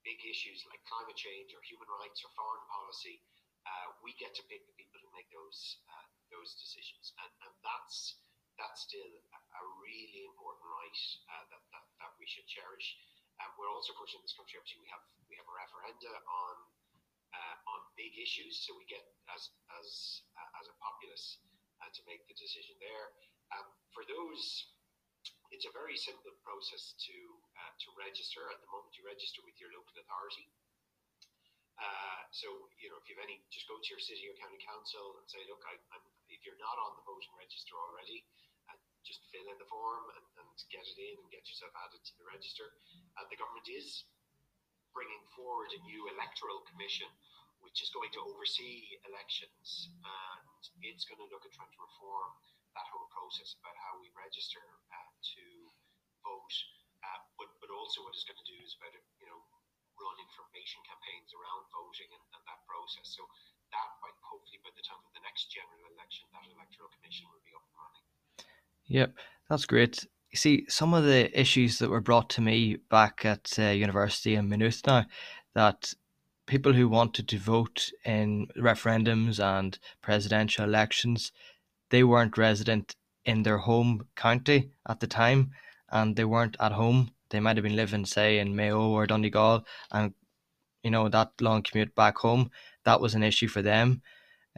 big 0.04 0.20
issues 0.28 0.60
like 0.68 0.84
climate 0.84 1.16
change 1.16 1.56
or 1.56 1.64
human 1.64 1.88
rights 1.88 2.20
or 2.20 2.28
foreign 2.36 2.64
policy, 2.68 3.24
uh, 3.64 3.96
we 4.04 4.12
get 4.20 4.36
to 4.36 4.44
pick 4.52 4.60
the 4.68 4.76
people 4.76 5.00
who 5.00 5.08
make 5.16 5.28
those 5.32 5.80
uh, 5.88 6.06
those 6.28 6.52
decisions, 6.60 7.16
and, 7.24 7.32
and 7.48 7.52
that's 7.64 8.20
that's 8.60 8.84
still 8.84 9.08
a, 9.32 9.62
really 9.80 10.28
important 10.28 10.64
right 10.68 11.00
uh, 11.32 11.44
that, 11.48 11.62
that, 11.72 11.84
that 12.00 12.12
we 12.20 12.26
should 12.28 12.44
cherish. 12.44 12.86
Um, 13.40 13.50
we're 13.56 13.72
also 13.72 13.96
pushing 13.96 14.20
this 14.20 14.36
country. 14.36 14.60
Obviously, 14.60 14.84
we 14.84 14.90
have 14.92 15.04
we 15.28 15.34
have 15.40 15.48
a 15.48 15.56
referenda 15.56 16.12
on 16.28 16.54
uh, 17.32 17.56
on 17.72 17.80
big 17.96 18.12
issues, 18.20 18.60
so 18.60 18.76
we 18.76 18.84
get 18.84 19.02
as 19.32 19.48
as 19.80 19.88
uh, 20.36 20.60
as 20.60 20.68
a 20.68 20.76
populace 20.76 21.40
to 21.92 22.02
make 22.08 22.24
the 22.30 22.36
decision 22.36 22.76
there. 22.80 23.06
Um, 23.52 23.68
for 23.92 24.02
those, 24.08 24.42
it's 25.52 25.68
a 25.68 25.72
very 25.74 25.94
simple 25.96 26.34
process 26.42 26.96
to 27.08 27.16
uh, 27.60 27.72
to 27.84 27.88
register. 28.00 28.42
At 28.50 28.58
the 28.64 28.70
moment, 28.72 28.96
you 28.96 29.04
register 29.04 29.44
with 29.44 29.56
your 29.60 29.70
local 29.72 29.94
authority. 30.00 30.48
Uh, 31.74 32.22
so 32.30 32.46
you 32.78 32.86
know 32.86 32.98
if 33.02 33.06
you 33.10 33.18
have 33.18 33.26
any, 33.26 33.42
just 33.50 33.66
go 33.66 33.78
to 33.78 33.88
your 33.90 34.02
city 34.02 34.30
or 34.30 34.34
county 34.38 34.58
council 34.62 35.18
and 35.18 35.26
say, 35.26 35.42
look, 35.50 35.62
I, 35.66 35.74
if 36.30 36.42
you're 36.46 36.58
not 36.58 36.76
on 36.78 36.98
the 36.98 37.04
voting 37.06 37.34
register 37.34 37.74
already, 37.74 38.22
uh, 38.70 38.78
just 39.02 39.22
fill 39.34 39.46
in 39.50 39.58
the 39.58 39.68
form 39.68 40.06
and, 40.14 40.26
and, 40.38 40.48
get 40.70 40.86
it 40.86 40.98
in 40.98 41.18
and 41.18 41.28
get 41.34 41.42
yourself 41.50 41.74
added 41.82 41.98
to 41.98 42.14
the 42.18 42.26
register. 42.30 42.70
Uh, 43.18 43.26
the 43.26 43.38
government 43.38 43.66
is 43.66 44.06
bringing 44.94 45.22
forward 45.34 45.66
a 45.74 45.80
new 45.82 46.06
electoral 46.14 46.62
commission 46.70 47.10
which 47.64 47.80
is 47.80 47.90
going 47.90 48.12
to 48.12 48.20
oversee 48.22 49.00
elections 49.08 49.90
and 50.04 50.62
it's 50.84 51.08
going 51.08 51.18
to 51.18 51.28
look 51.32 51.42
at 51.42 51.52
trying 51.56 51.72
to 51.72 51.80
reform 51.80 52.30
that 52.76 52.86
whole 52.92 53.08
process 53.10 53.56
about 53.58 53.74
how 53.80 53.96
we 53.98 54.10
register 54.14 54.62
uh, 54.92 55.10
to 55.34 55.44
vote. 56.22 56.54
Uh, 57.00 57.20
but, 57.40 57.50
but 57.60 57.70
also 57.72 58.04
what 58.04 58.12
it's 58.12 58.26
going 58.26 58.38
to 58.38 58.48
do 58.48 58.58
is 58.64 58.74
about, 58.76 58.92
you 59.20 59.26
know, 59.28 59.40
run 59.98 60.16
information 60.18 60.82
campaigns 60.84 61.30
around 61.32 61.62
voting 61.70 62.10
and, 62.10 62.24
and 62.34 62.42
that 62.50 62.60
process. 62.66 63.14
So 63.14 63.22
that, 63.70 63.88
by, 64.02 64.10
hopefully 64.26 64.58
by 64.64 64.74
the 64.74 64.82
time 64.82 65.00
of 65.00 65.12
the 65.14 65.22
next 65.22 65.52
general 65.52 65.86
election, 65.94 66.26
that 66.34 66.44
electoral 66.50 66.90
commission 66.98 67.30
will 67.30 67.44
be 67.46 67.54
up 67.54 67.64
and 67.64 67.76
running. 67.78 68.04
Yep, 68.90 69.10
that's 69.48 69.66
great. 69.68 70.02
You 70.34 70.38
see, 70.38 70.66
some 70.66 70.92
of 70.92 71.06
the 71.06 71.30
issues 71.30 71.78
that 71.78 71.92
were 71.92 72.02
brought 72.02 72.28
to 72.34 72.42
me 72.42 72.82
back 72.90 73.22
at 73.22 73.54
uh, 73.54 73.70
university 73.70 74.34
in 74.34 74.50
Maynooth 74.50 74.82
now, 74.82 75.06
that 75.54 75.94
people 76.46 76.72
who 76.72 76.88
wanted 76.88 77.28
to 77.28 77.38
vote 77.38 77.90
in 78.04 78.46
referendums 78.56 79.42
and 79.42 79.78
presidential 80.02 80.64
elections 80.64 81.32
they 81.90 82.02
weren't 82.02 82.36
resident 82.36 82.96
in 83.24 83.42
their 83.42 83.58
home 83.58 84.08
county 84.16 84.70
at 84.88 85.00
the 85.00 85.06
time 85.06 85.52
and 85.90 86.16
they 86.16 86.24
weren't 86.24 86.56
at 86.60 86.72
home. 86.72 87.12
They 87.30 87.40
might 87.40 87.56
have 87.56 87.62
been 87.64 87.76
living, 87.76 88.04
say, 88.04 88.38
in 88.38 88.56
Mayo 88.56 88.88
or 88.90 89.06
Donegal, 89.06 89.64
and 89.92 90.12
you 90.82 90.90
know 90.90 91.08
that 91.08 91.32
long 91.40 91.62
commute 91.62 91.94
back 91.94 92.18
home 92.18 92.50
that 92.84 93.00
was 93.00 93.14
an 93.14 93.22
issue 93.22 93.48
for 93.48 93.62
them. 93.62 94.02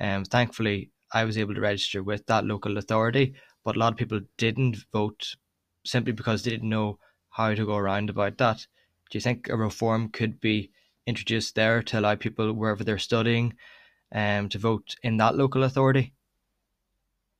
Um, 0.00 0.24
thankfully, 0.24 0.90
I 1.12 1.24
was 1.24 1.38
able 1.38 1.54
to 1.54 1.60
register 1.60 2.02
with 2.02 2.26
that 2.26 2.44
local 2.44 2.78
authority, 2.78 3.34
but 3.64 3.76
a 3.76 3.78
lot 3.78 3.92
of 3.92 3.98
people 3.98 4.20
didn't 4.36 4.78
vote 4.92 5.36
simply 5.84 6.12
because 6.12 6.42
they 6.42 6.50
didn't 6.50 6.68
know 6.68 6.98
how 7.30 7.54
to 7.54 7.66
go 7.66 7.76
around 7.76 8.10
about 8.10 8.38
that. 8.38 8.66
Do 9.10 9.16
you 9.16 9.20
think 9.20 9.48
a 9.48 9.56
reform 9.56 10.08
could 10.08 10.40
be 10.40 10.70
introduced 11.06 11.54
there 11.54 11.82
to 11.82 11.98
allow 11.98 12.14
people 12.14 12.52
wherever 12.52 12.84
they're 12.84 12.98
studying 12.98 13.54
um, 14.12 14.48
to 14.50 14.58
vote 14.58 14.96
in 15.02 15.16
that 15.18 15.36
local 15.36 15.62
authority? 15.62 16.12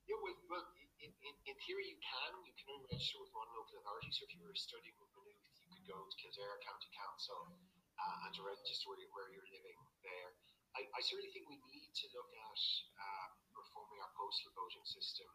Yeah, 0.06 0.16
well, 0.50 0.64
in, 1.02 1.10
in, 1.10 1.34
you 1.44 1.98
can. 1.98 2.30
You 2.46 2.54
can 2.54 2.78
register 2.90 3.18
with 3.20 3.34
one 3.34 3.50
local 3.52 3.82
authority. 3.82 4.08
So 4.14 4.24
if 4.24 4.34
you 4.34 4.42
were 4.46 4.54
studying 4.54 4.94
with 4.98 5.10
you 5.26 5.68
could 5.74 5.86
go 5.86 5.98
to 5.98 6.16
Kildare 6.16 6.58
County 6.62 6.90
Council 6.94 7.52
uh, 7.98 8.26
and 8.30 8.34
register 8.38 8.86
where 9.12 9.28
you're 9.34 9.50
living 9.50 9.78
there. 10.06 10.30
I, 10.76 10.84
I 10.92 11.00
certainly 11.00 11.32
think 11.32 11.48
we 11.48 11.56
need 11.72 11.88
to 11.88 12.06
look 12.12 12.28
at 12.28 12.60
uh, 13.00 13.26
reforming 13.56 13.98
our 14.04 14.12
postal 14.12 14.52
voting 14.52 14.84
system 14.84 15.26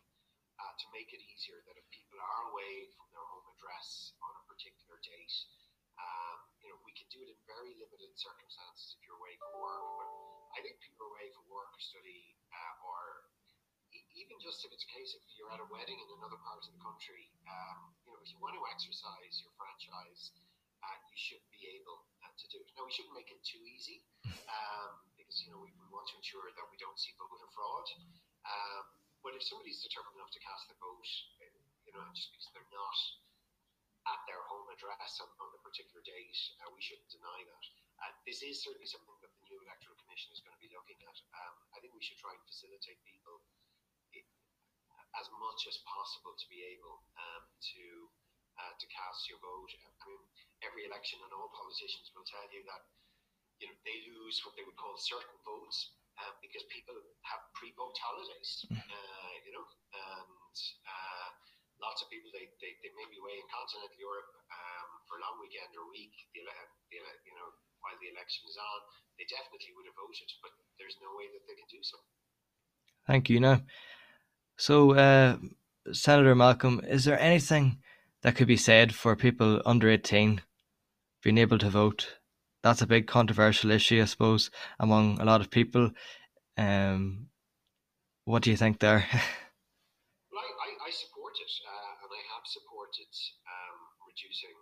uh, 0.62 0.74
to 0.78 0.86
make 0.94 1.10
it 1.10 1.22
easier 1.26 1.58
that 1.66 1.76
if 1.76 1.86
people 1.90 2.22
are 2.22 2.54
away 2.54 2.94
from 2.94 3.10
their 3.10 3.26
home 3.26 3.50
address 3.58 4.14
on 4.22 4.32
a 4.38 4.44
particular 4.46 5.02
date, 5.02 5.36
um, 6.02 6.38
you 6.62 6.70
know, 6.74 6.78
we 6.82 6.94
can 6.98 7.06
do 7.14 7.22
it 7.22 7.30
in 7.30 7.40
very 7.46 7.78
limited 7.78 8.12
circumstances 8.18 8.98
if 8.98 9.00
you're 9.06 9.18
away 9.22 9.38
for 9.38 9.52
work. 9.62 9.86
But 10.02 10.10
I 10.58 10.60
think 10.66 10.82
people 10.82 11.06
are 11.06 11.14
away 11.14 11.30
for 11.34 11.44
work 11.48 11.70
or 11.70 11.82
study, 11.82 12.36
uh, 12.50 12.88
or 12.90 13.30
even 14.18 14.38
just 14.42 14.66
if 14.66 14.74
it's 14.74 14.84
a 14.86 14.92
case 14.92 15.14
if 15.16 15.24
you're 15.40 15.52
at 15.54 15.62
a 15.64 15.68
wedding 15.72 15.98
in 15.98 16.10
another 16.20 16.40
part 16.42 16.62
of 16.62 16.72
the 16.74 16.82
country, 16.82 17.32
um, 17.48 17.96
you 18.06 18.12
know, 18.12 18.20
if 18.20 18.30
you 18.34 18.38
want 18.42 18.58
to 18.58 18.64
exercise 18.70 19.34
your 19.42 19.54
franchise, 19.56 20.36
uh, 20.82 20.98
you 21.08 21.18
should 21.18 21.44
be 21.54 21.70
able 21.78 22.02
to 22.42 22.46
do 22.50 22.58
it. 22.58 22.68
Now, 22.74 22.90
we 22.90 22.94
shouldn't 22.94 23.14
make 23.14 23.30
it 23.30 23.42
too 23.46 23.62
easy 23.62 24.02
um, 24.26 24.92
because, 25.14 25.38
you 25.46 25.54
know, 25.54 25.62
we, 25.62 25.70
we, 25.78 25.88
want 25.94 26.10
to 26.10 26.16
ensure 26.18 26.50
that 26.50 26.68
we 26.74 26.78
don't 26.82 26.98
see 26.98 27.14
voter 27.20 27.50
fraud. 27.54 27.86
Um, 28.48 28.86
but 29.22 29.38
if 29.38 29.44
somebody's 29.46 29.78
determined 29.86 30.18
enough 30.18 30.34
to 30.34 30.42
cast 30.42 30.66
their 30.66 30.80
vote, 30.82 31.06
you 31.86 31.94
know, 31.94 32.02
just 32.18 32.34
because 32.34 32.48
they're 32.56 32.74
not 32.74 32.74
at 32.74 32.74
their 32.74 32.98
home 33.06 33.21
address 34.82 35.22
on, 35.22 35.30
on 35.38 35.54
the 35.54 35.62
particular 35.62 36.02
date, 36.02 36.42
uh, 36.66 36.70
we 36.74 36.82
shouldn't 36.82 37.06
deny 37.14 37.46
that. 37.46 37.66
Uh, 38.02 38.10
this 38.26 38.42
is 38.42 38.66
certainly 38.66 38.90
something 38.90 39.14
that 39.22 39.30
the 39.30 39.46
new 39.46 39.62
electoral 39.62 39.94
commission 40.02 40.34
is 40.34 40.42
going 40.42 40.58
to 40.58 40.64
be 40.64 40.74
looking 40.74 40.98
at. 41.06 41.18
Um, 41.38 41.54
I 41.78 41.86
think 41.86 41.94
we 41.94 42.02
should 42.02 42.18
try 42.18 42.34
and 42.34 42.42
facilitate 42.50 42.98
people 43.06 43.38
as 45.20 45.28
much 45.38 45.68
as 45.70 45.78
possible 45.86 46.34
to 46.34 46.48
be 46.50 46.66
able 46.74 47.04
um, 47.20 47.44
to 47.60 47.84
uh, 48.58 48.74
to 48.80 48.86
cast 48.90 49.28
your 49.30 49.38
vote. 49.44 49.70
I 49.70 49.92
mean, 50.08 50.24
every 50.64 50.88
election, 50.88 51.20
and 51.20 51.30
all 51.36 51.52
politicians 51.52 52.10
will 52.16 52.26
tell 52.26 52.48
you 52.50 52.64
that 52.66 52.82
you 53.60 53.68
know 53.70 53.76
they 53.86 54.08
lose 54.08 54.40
what 54.48 54.56
they 54.56 54.64
would 54.64 54.80
call 54.80 54.96
certain 54.98 55.36
votes 55.44 55.94
uh, 56.16 56.34
because 56.40 56.64
people 56.72 56.96
have 57.28 57.44
pre-vote 57.60 57.96
holidays. 58.00 58.66
Hmm. 58.72 58.80
Uh, 58.82 59.36
you 59.44 59.52
know, 59.52 59.68
and 59.94 60.56
uh, 60.88 61.28
lots 61.82 62.00
of 62.06 62.08
people 62.14 62.30
they, 62.32 62.48
they, 62.62 62.78
they 62.86 62.94
may 62.94 63.08
be 63.10 63.18
away 63.18 63.42
in 63.42 63.48
continental 63.50 63.98
Europe 63.98 64.30
um, 64.54 64.71
for 65.08 65.18
a 65.18 65.24
long 65.24 65.38
weekend 65.42 65.72
or 65.78 65.86
week. 65.90 66.14
The, 66.34 66.42
the, 66.92 67.00
you 67.26 67.34
know, 67.38 67.50
while 67.82 67.98
the 67.98 68.10
election 68.12 68.46
is 68.46 68.58
on, 68.58 68.80
they 69.18 69.26
definitely 69.30 69.74
would 69.78 69.88
have 69.90 69.98
voted, 69.98 70.30
but 70.42 70.54
there's 70.78 70.98
no 71.02 71.14
way 71.18 71.30
that 71.32 71.44
they 71.46 71.58
can 71.58 71.70
do 71.70 71.82
so. 71.82 71.98
Thank 73.06 73.30
you. 73.30 73.40
Now, 73.42 73.62
so 74.58 74.94
uh, 74.94 75.38
Senator 75.92 76.36
Malcolm, 76.36 76.82
is 76.86 77.06
there 77.06 77.20
anything 77.20 77.82
that 78.22 78.36
could 78.36 78.48
be 78.48 78.58
said 78.58 78.94
for 78.94 79.16
people 79.16 79.62
under 79.66 79.90
18 79.90 80.42
being 81.24 81.38
able 81.38 81.58
to 81.60 81.70
vote. 81.70 82.18
That's 82.64 82.82
a 82.82 82.88
big 82.88 83.08
controversial 83.08 83.72
issue, 83.72 84.02
I 84.02 84.06
suppose, 84.06 84.52
among 84.80 85.20
a 85.20 85.26
lot 85.26 85.42
of 85.42 85.50
people. 85.50 85.92
Um, 86.58 87.28
what 88.26 88.44
do 88.44 88.52
you 88.52 88.58
think 88.58 88.80
there? 88.80 89.06
well, 90.32 90.42
I, 90.42 90.46
I, 90.46 90.70
I 90.88 90.92
support 90.92 91.34
it, 91.42 91.52
uh, 91.66 92.06
and 92.06 92.12
I 92.14 92.22
have 92.38 92.46
supported 92.46 93.10
um, 93.50 93.78
reducing 94.06 94.54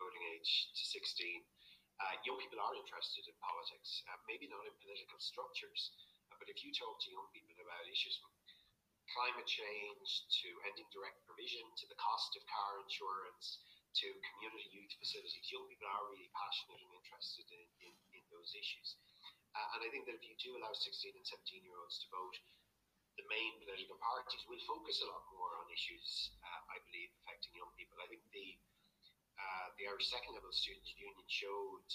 voting 0.00 0.24
age 0.34 0.74
to 0.74 0.82
16. 0.82 1.44
Uh, 2.02 2.14
young 2.26 2.38
people 2.42 2.58
are 2.58 2.74
interested 2.74 3.22
in 3.26 3.34
politics, 3.38 4.02
uh, 4.10 4.18
maybe 4.26 4.50
not 4.50 4.66
in 4.66 4.74
political 4.82 5.18
structures, 5.22 5.94
but 6.38 6.50
if 6.50 6.58
you 6.66 6.74
talk 6.74 6.98
to 6.98 7.14
young 7.14 7.30
people 7.30 7.54
about 7.62 7.86
issues 7.86 8.18
from 8.18 8.34
climate 9.14 9.46
change 9.46 10.26
to 10.42 10.48
ending 10.66 10.88
direct 10.90 11.20
provision 11.28 11.62
to 11.78 11.84
the 11.86 11.98
cost 12.00 12.34
of 12.34 12.42
car 12.50 12.82
insurance 12.82 13.62
to 13.94 14.10
community 14.34 14.66
youth 14.74 14.90
facilities. 14.98 15.46
Young 15.54 15.70
people 15.70 15.86
are 15.86 16.10
really 16.10 16.26
passionate 16.34 16.82
and 16.82 16.92
interested 16.98 17.46
in, 17.52 17.66
in, 17.84 17.94
in 18.16 18.22
those 18.34 18.50
issues. 18.58 18.98
Uh, 19.54 19.78
and 19.78 19.86
I 19.86 19.88
think 19.94 20.10
that 20.10 20.18
if 20.18 20.24
you 20.26 20.34
do 20.34 20.58
allow 20.58 20.74
16 20.74 21.14
and 21.14 21.22
17 21.22 21.62
year 21.62 21.78
olds 21.78 22.02
to 22.02 22.08
vote, 22.10 22.36
the 23.14 23.26
main 23.30 23.54
political 23.62 23.94
parties 24.02 24.42
will 24.50 24.58
focus 24.66 24.98
a 24.98 25.06
lot 25.06 25.22
more 25.30 25.54
on 25.62 25.70
issues, 25.70 26.34
uh, 26.42 26.74
I 26.74 26.82
believe, 26.90 27.14
affecting 27.22 27.54
young 27.54 27.70
people. 27.78 27.94
I 28.02 28.10
think 28.10 28.26
the 28.34 28.58
uh, 29.36 29.66
the 29.76 29.84
Irish 29.90 30.08
Second 30.08 30.34
Level 30.38 30.52
Students 30.54 30.90
Union 30.96 31.26
showed, 31.26 31.88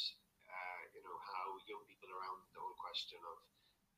uh, 0.45 0.81
you 0.93 1.01
know, 1.01 1.17
how 1.23 1.57
young 1.65 1.83
people 1.87 2.11
around 2.11 2.43
the 2.51 2.59
whole 2.59 2.75
question 2.77 3.19
of 3.23 3.37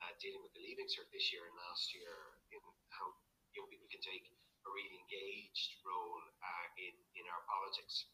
uh, 0.02 0.14
dealing 0.22 0.42
with 0.42 0.54
the 0.54 0.62
Leaving 0.62 0.90
Cert 0.90 1.10
this 1.10 1.30
year 1.34 1.46
and 1.46 1.56
last 1.58 1.94
year, 1.94 2.38
in 2.54 2.62
how 2.94 3.14
young 3.54 3.70
people 3.70 3.90
can 3.90 4.02
take 4.02 4.30
a 4.66 4.70
really 4.70 4.98
engaged 5.02 5.82
role 5.82 6.22
uh, 6.42 6.68
in 6.78 6.94
in 7.18 7.26
our 7.30 7.42
politics. 7.50 8.06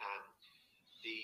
Um, 0.00 0.24
the 1.04 1.20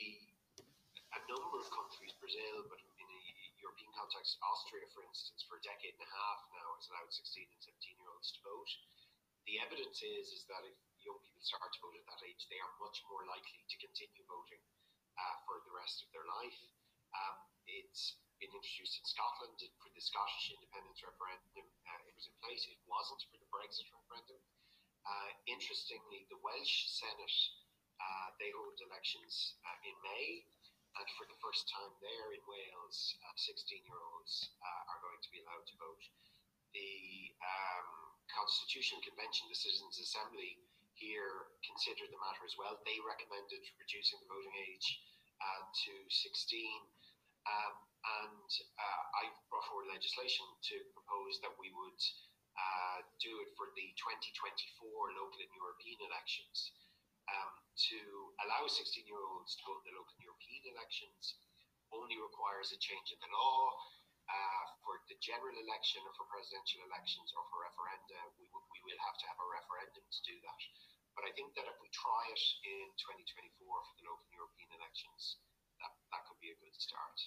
a 1.11 1.21
number 1.27 1.59
of 1.59 1.67
countries, 1.75 2.15
Brazil, 2.23 2.71
but 2.71 2.79
in 2.79 3.07
a 3.11 3.21
European 3.59 3.91
context, 3.99 4.39
Austria, 4.47 4.87
for 4.95 5.03
instance, 5.03 5.43
for 5.45 5.59
a 5.59 5.63
decade 5.67 5.99
and 5.99 6.07
a 6.07 6.11
half 6.15 6.41
now 6.55 6.69
has 6.79 6.87
allowed 6.87 7.11
16 7.11 7.51
and 7.51 7.61
17 7.83 7.99
year 7.99 8.11
olds 8.15 8.31
to 8.31 8.41
vote. 8.47 8.71
The 9.45 9.51
the 9.51 9.59
evidence 9.67 9.99
is 9.99 10.31
is 10.31 10.47
that 10.47 10.63
if 10.63 10.79
young 11.05 11.21
people 11.25 11.43
start 11.43 11.71
to 11.73 11.81
vote 11.81 11.97
at 11.97 12.07
that 12.09 12.23
age, 12.25 12.43
they 12.49 12.61
are 12.61 12.75
much 12.83 13.01
more 13.09 13.25
likely 13.29 13.63
to 13.67 13.77
continue 13.81 14.25
voting 14.29 14.61
uh, 15.17 15.37
for 15.49 15.61
the 15.65 15.73
rest 15.73 16.05
of 16.05 16.09
their 16.13 16.27
life. 16.27 16.61
Um, 17.17 17.37
it's 17.67 18.21
been 18.39 18.53
introduced 18.53 18.97
in 19.01 19.05
Scotland 19.05 19.57
for 19.81 19.91
the 19.93 20.03
Scottish 20.03 20.53
independence 20.53 21.01
referendum. 21.05 21.67
Uh, 21.85 22.01
it 22.09 22.15
was 22.17 22.27
in 22.29 22.37
place. 22.41 22.63
It 22.69 22.81
wasn't 22.89 23.21
for 23.29 23.39
the 23.41 23.51
Brexit 23.53 23.89
referendum. 23.93 24.41
Uh, 25.05 25.31
interestingly, 25.49 26.29
the 26.29 26.41
Welsh 26.45 26.93
Senedd 26.93 27.35
uh, 28.01 28.29
they 28.41 28.49
hold 28.57 28.81
elections 28.81 29.61
uh, 29.69 29.79
in 29.85 29.93
May, 30.01 30.49
and 30.97 31.07
for 31.21 31.29
the 31.29 31.37
first 31.45 31.69
time 31.69 31.93
there 32.01 32.33
in 32.33 32.41
Wales, 32.49 32.97
16-year-olds 33.37 34.57
are 34.65 35.01
going 35.05 35.21
to 35.21 35.31
be 35.31 35.45
allowed 35.45 35.69
to 35.69 35.77
vote. 35.77 36.05
The 36.73 37.37
um, 37.45 38.01
Convention, 39.05 39.53
the 39.53 39.59
Citizens' 39.59 40.01
Assembly 40.01 40.57
here 41.01 41.51
considered 41.65 42.13
the 42.13 42.21
matter 42.21 42.45
as 42.45 42.55
well. 42.61 42.77
They 42.85 43.01
recommended 43.01 43.65
reducing 43.81 44.21
the 44.21 44.29
voting 44.29 44.55
age 44.69 44.89
uh, 45.41 45.65
to 45.65 45.93
16. 46.07 46.29
Um, 47.49 47.75
and 48.01 48.49
uh, 48.77 49.03
I 49.17 49.33
brought 49.49 49.65
forward 49.69 49.89
legislation 49.89 50.45
to 50.73 50.77
propose 50.93 51.41
that 51.41 51.57
we 51.57 51.73
would 51.73 52.01
uh, 52.57 53.01
do 53.17 53.33
it 53.41 53.51
for 53.57 53.73
the 53.73 53.89
2024 53.97 55.17
local 55.17 55.41
and 55.41 55.53
European 55.57 55.99
elections. 56.05 56.77
Um, 57.31 57.53
to 57.89 58.01
allow 58.43 58.67
16 58.67 59.07
year 59.07 59.23
olds 59.23 59.55
to 59.57 59.63
vote 59.65 59.87
in 59.87 59.95
the 59.95 59.97
local 59.97 60.13
and 60.19 60.27
European 60.27 60.75
elections 60.75 61.39
only 61.95 62.19
requires 62.19 62.75
a 62.75 62.79
change 62.83 63.15
in 63.15 63.21
the 63.23 63.31
law. 63.31 63.71
Uh, 64.31 64.63
for 64.87 65.03
the 65.11 65.19
general 65.19 65.53
election 65.59 65.99
or 66.07 66.15
for 66.15 66.23
presidential 66.31 66.87
elections 66.87 67.35
or 67.35 67.43
for 67.51 67.67
referenda, 67.67 68.19
we, 68.39 68.47
we 68.47 68.81
will 68.87 69.01
have 69.03 69.19
to 69.19 69.27
have 69.27 69.41
a 69.43 69.49
referendum 69.51 70.07
to 70.07 70.21
do 70.23 70.39
that. 70.47 70.63
But 71.19 71.27
I 71.27 71.35
think 71.35 71.51
that 71.59 71.67
if 71.67 71.75
we 71.83 71.91
try 71.91 72.23
it 72.31 72.45
in 72.63 72.95
2024 72.95 73.59
for 73.59 73.95
the 73.99 74.07
local 74.07 74.31
European 74.31 74.71
elections, 74.79 75.43
that, 75.83 75.91
that 76.15 76.23
could 76.31 76.39
be 76.39 76.55
a 76.55 76.61
good 76.63 76.79
start. 76.79 77.19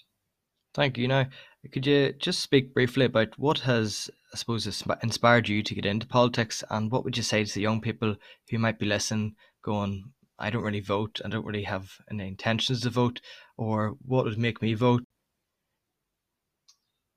Thank 0.73 0.97
you. 0.97 1.07
Now, 1.07 1.27
could 1.71 1.85
you 1.85 2.13
just 2.13 2.39
speak 2.39 2.73
briefly 2.73 3.05
about 3.05 3.37
what 3.37 3.59
has, 3.59 4.09
I 4.33 4.37
suppose, 4.37 4.65
inspired 5.03 5.47
you 5.47 5.61
to 5.61 5.75
get 5.75 5.85
into 5.85 6.07
politics, 6.07 6.63
and 6.69 6.91
what 6.91 7.03
would 7.03 7.15
you 7.15 7.21
say 7.21 7.45
to 7.45 7.53
the 7.53 7.61
young 7.61 7.79
people 7.79 8.15
who 8.49 8.57
might 8.57 8.79
be 8.79 8.87
listening, 8.87 9.35
going, 9.61 10.13
"I 10.39 10.49
don't 10.49 10.63
really 10.63 10.79
vote, 10.79 11.21
I 11.23 11.29
don't 11.29 11.45
really 11.45 11.63
have 11.63 11.91
any 12.09 12.27
intentions 12.27 12.81
to 12.81 12.89
vote," 12.89 13.21
or 13.55 13.89
"What 14.01 14.25
would 14.25 14.39
make 14.39 14.63
me 14.63 14.73
vote?" 14.73 15.03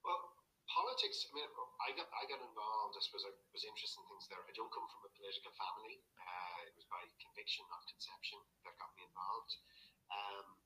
Well, 0.04 0.20
politics. 0.96 1.28
I 1.28 1.36
mean, 1.36 1.44
I 1.84 1.92
got 1.92 2.08
I 2.08 2.24
got 2.24 2.40
involved. 2.40 2.96
I 2.96 3.00
suppose 3.04 3.28
I 3.28 3.32
was 3.52 3.64
interested 3.68 4.00
in 4.00 4.08
things 4.08 4.24
there. 4.32 4.40
I 4.40 4.56
don't 4.56 4.72
come 4.72 4.88
from 4.88 5.04
a 5.04 5.12
political 5.12 5.52
family. 5.52 6.00
Uh, 6.16 6.58
it 6.64 6.72
was 6.72 6.88
by 6.88 7.04
conviction, 7.20 7.68
not 7.68 7.84
conception, 7.84 8.40
that 8.64 8.72
got 8.80 8.88
me 8.96 9.04
involved. 9.04 9.52
Um, 10.08 10.56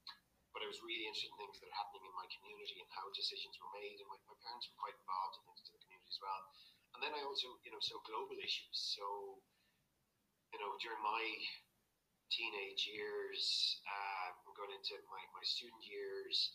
but 0.54 0.62
I 0.62 0.70
was 0.70 0.78
really 0.86 1.02
interested 1.02 1.34
in 1.34 1.38
things 1.42 1.58
that 1.58 1.66
are 1.66 1.78
happening 1.82 2.06
in 2.06 2.14
my 2.14 2.30
community 2.30 2.78
and 2.78 2.90
how 2.94 3.10
decisions 3.10 3.58
were 3.58 3.74
made. 3.74 3.98
And 3.98 4.06
my, 4.06 4.18
my 4.30 4.38
parents 4.38 4.70
were 4.70 4.78
quite 4.78 4.94
involved 5.02 5.34
in 5.34 5.42
things 5.50 5.66
in 5.66 5.74
the 5.74 5.82
community 5.82 6.10
as 6.14 6.20
well. 6.22 6.42
And 6.94 6.98
then 7.02 7.12
I 7.18 7.22
also, 7.26 7.50
you 7.66 7.74
know, 7.74 7.82
saw 7.82 7.98
global 8.06 8.38
issues. 8.38 8.78
So, 8.94 9.06
you 10.54 10.58
know, 10.62 10.78
during 10.78 11.02
my 11.02 11.22
teenage 12.30 12.86
years, 12.86 13.42
uh, 13.82 14.30
going 14.54 14.74
into 14.78 14.94
my, 15.10 15.22
my 15.34 15.42
student 15.42 15.82
years, 15.86 16.54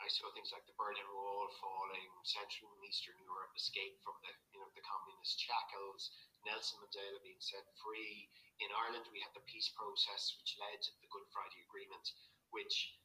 I 0.00 0.08
saw 0.08 0.32
things 0.32 0.48
like 0.50 0.64
the 0.64 0.76
Berlin 0.80 1.06
Wall 1.12 1.52
falling, 1.60 2.10
Central 2.24 2.72
and 2.72 2.82
Eastern 2.88 3.20
Europe 3.20 3.52
escape 3.52 4.00
from 4.00 4.16
the 4.24 4.32
you 4.52 4.58
know 4.58 4.68
the 4.72 4.84
communist 4.84 5.36
shackles, 5.36 6.10
Nelson 6.48 6.80
Mandela 6.80 7.20
being 7.20 7.40
set 7.40 7.68
free. 7.84 8.32
In 8.64 8.68
Ireland, 8.72 9.08
we 9.12 9.20
had 9.20 9.32
the 9.36 9.44
peace 9.44 9.68
process, 9.76 10.36
which 10.40 10.56
led 10.56 10.80
to 10.84 10.92
the 11.04 11.08
Good 11.12 11.28
Friday 11.32 11.60
Agreement, 11.68 12.04
which 12.52 12.96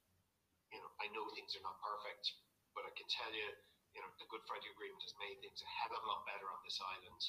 you 0.75 0.79
know, 0.84 0.91
I 0.99 1.08
know 1.15 1.23
things 1.31 1.55
are 1.55 1.63
not 1.63 1.79
perfect, 1.79 2.36
but 2.75 2.84
I 2.84 2.91
can 2.99 3.08
tell 3.08 3.31
you, 3.31 3.47
you 3.95 4.01
know, 4.03 4.12
the 4.19 4.27
Good 4.27 4.43
Friday 4.43 4.67
Agreement 4.75 4.99
has 5.08 5.15
made 5.21 5.39
things 5.39 5.63
a 5.63 5.69
hell 5.79 5.95
of 5.95 6.03
a 6.03 6.10
lot 6.10 6.27
better 6.27 6.47
on 6.51 6.60
this 6.67 6.79
island 6.84 7.21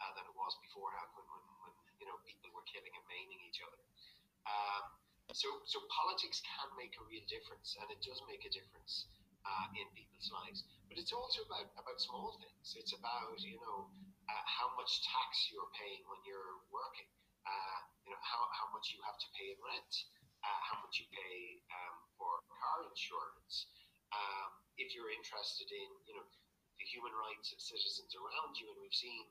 uh, 0.00 0.12
than 0.16 0.24
it 0.24 0.36
was 0.36 0.56
beforehand 0.64 1.12
when, 1.12 1.26
when, 1.28 1.44
when, 1.64 1.74
you 2.00 2.06
know, 2.08 2.16
people 2.24 2.48
were 2.56 2.64
killing 2.64 2.92
and 2.96 3.04
maiming 3.04 3.40
each 3.44 3.60
other. 3.60 3.80
Um, 4.48 4.84
so, 5.32 5.48
so 5.64 5.80
politics 5.88 6.44
can 6.44 6.68
make 6.76 6.92
a 7.00 7.04
real 7.08 7.24
difference, 7.30 7.78
and 7.80 7.88
it 7.88 8.00
does 8.04 8.20
make 8.28 8.44
a 8.44 8.52
difference 8.52 9.08
uh, 9.48 9.66
in 9.78 9.86
people's 9.96 10.28
lives. 10.34 10.66
But 10.90 11.00
it's 11.00 11.14
also 11.14 11.46
about, 11.48 11.72
about 11.80 11.98
small 12.02 12.36
things. 12.42 12.76
It's 12.76 12.92
about, 12.92 13.38
you 13.40 13.56
know, 13.62 13.88
uh, 14.28 14.44
how 14.44 14.74
much 14.76 15.00
tax 15.04 15.48
you're 15.48 15.72
paying 15.76 16.04
when 16.08 16.20
you're 16.28 16.60
working, 16.68 17.08
uh, 17.48 17.78
you 18.04 18.12
know, 18.12 18.20
how, 18.20 18.40
how 18.52 18.68
much 18.76 18.92
you 18.92 19.00
have 19.08 19.16
to 19.16 19.28
pay 19.32 19.52
in 19.52 19.58
rent 19.64 19.94
uh, 20.44 20.60
how 20.60 20.76
much 20.84 21.00
you 21.00 21.06
pay 21.08 21.64
um, 21.72 21.96
for 22.20 22.44
car 22.52 22.84
insurance. 22.84 23.72
Um, 24.12 24.52
if 24.76 24.92
you're 24.92 25.10
interested 25.10 25.68
in, 25.72 25.88
you 26.04 26.14
know, 26.14 26.26
the 26.76 26.86
human 26.86 27.14
rights 27.16 27.50
of 27.56 27.58
citizens 27.58 28.12
around 28.14 28.60
you, 28.60 28.68
and 28.68 28.78
we've 28.78 28.94
seen, 28.94 29.24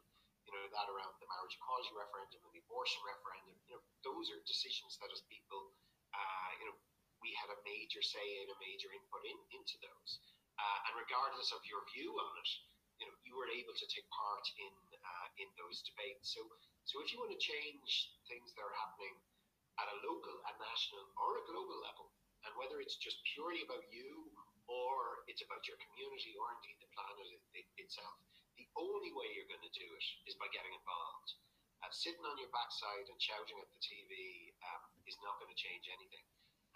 you 0.44 0.52
know, 0.52 0.66
that 0.74 0.88
around 0.90 1.14
the 1.22 1.30
marriage 1.30 1.56
equality 1.56 1.94
referendum 1.94 2.42
and 2.44 2.52
the 2.52 2.64
abortion 2.66 3.00
referendum, 3.06 3.56
you 3.70 3.78
know, 3.78 3.84
those 4.04 4.28
are 4.34 4.42
decisions 4.44 4.98
that 5.00 5.14
as 5.14 5.22
people, 5.30 5.72
uh, 6.14 6.50
you 6.62 6.66
know, 6.70 6.78
we 7.22 7.34
had 7.38 7.50
a 7.50 7.60
major 7.66 8.02
say 8.02 8.28
and 8.46 8.50
a 8.54 8.58
major 8.62 8.90
input 8.94 9.24
in, 9.26 9.40
into 9.54 9.76
those. 9.82 10.12
Uh, 10.56 10.80
and 10.90 10.94
regardless 11.02 11.50
of 11.52 11.66
your 11.66 11.82
view 11.98 12.14
on 12.14 12.34
it, 12.38 12.52
you 13.02 13.06
know, 13.10 13.16
you 13.26 13.34
were 13.34 13.50
able 13.50 13.74
to 13.74 13.88
take 13.90 14.06
part 14.14 14.46
in 14.62 14.74
uh, 14.94 15.28
in 15.42 15.50
those 15.58 15.82
debates. 15.82 16.32
So, 16.38 16.46
so 16.86 17.02
if 17.02 17.10
you 17.10 17.18
want 17.18 17.34
to 17.34 17.42
change 17.42 18.14
things 18.30 18.54
that 18.54 18.62
are 18.62 18.78
happening 18.86 19.18
at 19.82 19.90
a 19.90 19.98
local, 20.06 20.36
a 20.46 20.54
national, 20.62 21.06
or 21.18 21.42
a 21.42 21.48
global 21.50 21.78
level. 21.82 22.14
And 22.46 22.54
whether 22.60 22.84
it's 22.84 23.00
just 23.00 23.18
purely 23.34 23.64
about 23.66 23.88
you 23.90 24.30
or 24.68 25.24
it's 25.32 25.42
about 25.42 25.64
your 25.66 25.80
community 25.80 26.36
or 26.38 26.48
indeed 26.60 26.78
the 26.84 26.92
planet 26.94 27.28
it, 27.56 27.68
itself, 27.80 28.16
the 28.60 28.68
only 28.78 29.10
way 29.16 29.28
you're 29.34 29.50
going 29.50 29.64
to 29.64 29.74
do 29.80 29.88
it 29.88 30.06
is 30.30 30.38
by 30.38 30.52
getting 30.54 30.76
involved. 30.76 31.30
Uh, 31.84 31.92
sitting 31.92 32.24
on 32.24 32.40
your 32.40 32.48
backside 32.56 33.04
and 33.12 33.20
shouting 33.20 33.60
at 33.60 33.68
the 33.68 33.82
TV 33.84 34.56
um, 34.72 34.84
is 35.04 35.20
not 35.20 35.36
going 35.36 35.52
to 35.52 35.60
change 35.60 35.84
anything. 35.92 36.24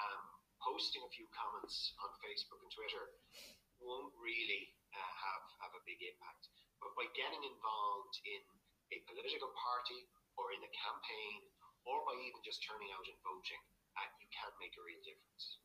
Um, 0.04 0.20
posting 0.60 1.00
a 1.00 1.12
few 1.16 1.24
comments 1.32 1.96
on 2.04 2.12
Facebook 2.20 2.60
and 2.60 2.72
Twitter 2.76 3.16
won't 3.80 4.12
really 4.20 4.76
uh, 4.92 5.00
have, 5.00 5.44
have 5.64 5.74
a 5.80 5.84
big 5.88 6.04
impact. 6.04 6.52
But 6.84 6.92
by 7.00 7.08
getting 7.16 7.40
involved 7.40 8.20
in 8.28 8.44
a 8.92 9.00
political 9.08 9.48
party 9.56 10.12
or 10.36 10.52
in 10.52 10.60
a 10.60 10.72
campaign 10.76 11.40
or 11.88 12.04
by 12.04 12.20
even 12.28 12.44
just 12.44 12.60
turning 12.68 12.92
out 12.92 13.08
and 13.08 13.16
voting, 13.24 13.64
uh, 13.96 14.12
you 14.20 14.28
can 14.28 14.52
make 14.60 14.76
a 14.76 14.84
real 14.84 15.00
difference. 15.08 15.64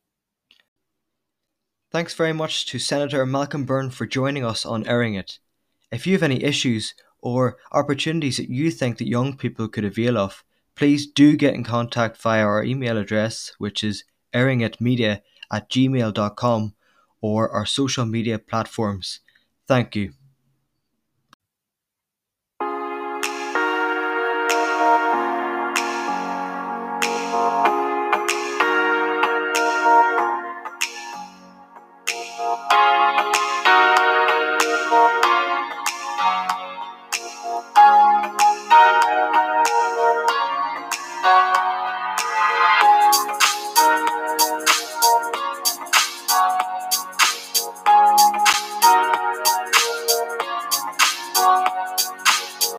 Thanks 1.91 2.15
very 2.15 2.33
much 2.33 2.65
to 2.71 2.79
Senator 2.79 3.27
Malcolm 3.27 3.67
Byrne 3.67 3.91
for 3.91 4.07
joining 4.07 4.47
us 4.47 4.65
on 4.65 4.87
Airing 4.87 5.13
It. 5.13 5.37
If 5.91 6.07
you 6.07 6.15
have 6.15 6.23
any 6.23 6.41
issues 6.41 6.95
or 7.23 7.57
opportunities 7.71 8.37
that 8.37 8.49
you 8.49 8.69
think 8.69 8.97
that 8.97 9.07
young 9.07 9.35
people 9.37 9.67
could 9.69 9.85
avail 9.85 10.17
of, 10.17 10.43
please 10.75 11.07
do 11.07 11.37
get 11.37 11.53
in 11.53 11.63
contact 11.63 12.17
via 12.17 12.43
our 12.43 12.63
email 12.63 12.97
address, 12.97 13.53
which 13.57 13.83
is 13.83 14.03
airingitmedia 14.33 15.21
at 15.51 15.69
gmail.com 15.69 16.75
or 17.21 17.49
our 17.49 17.65
social 17.65 18.05
media 18.05 18.37
platforms. 18.37 19.21
Thank 19.67 19.95
you. 19.95 20.13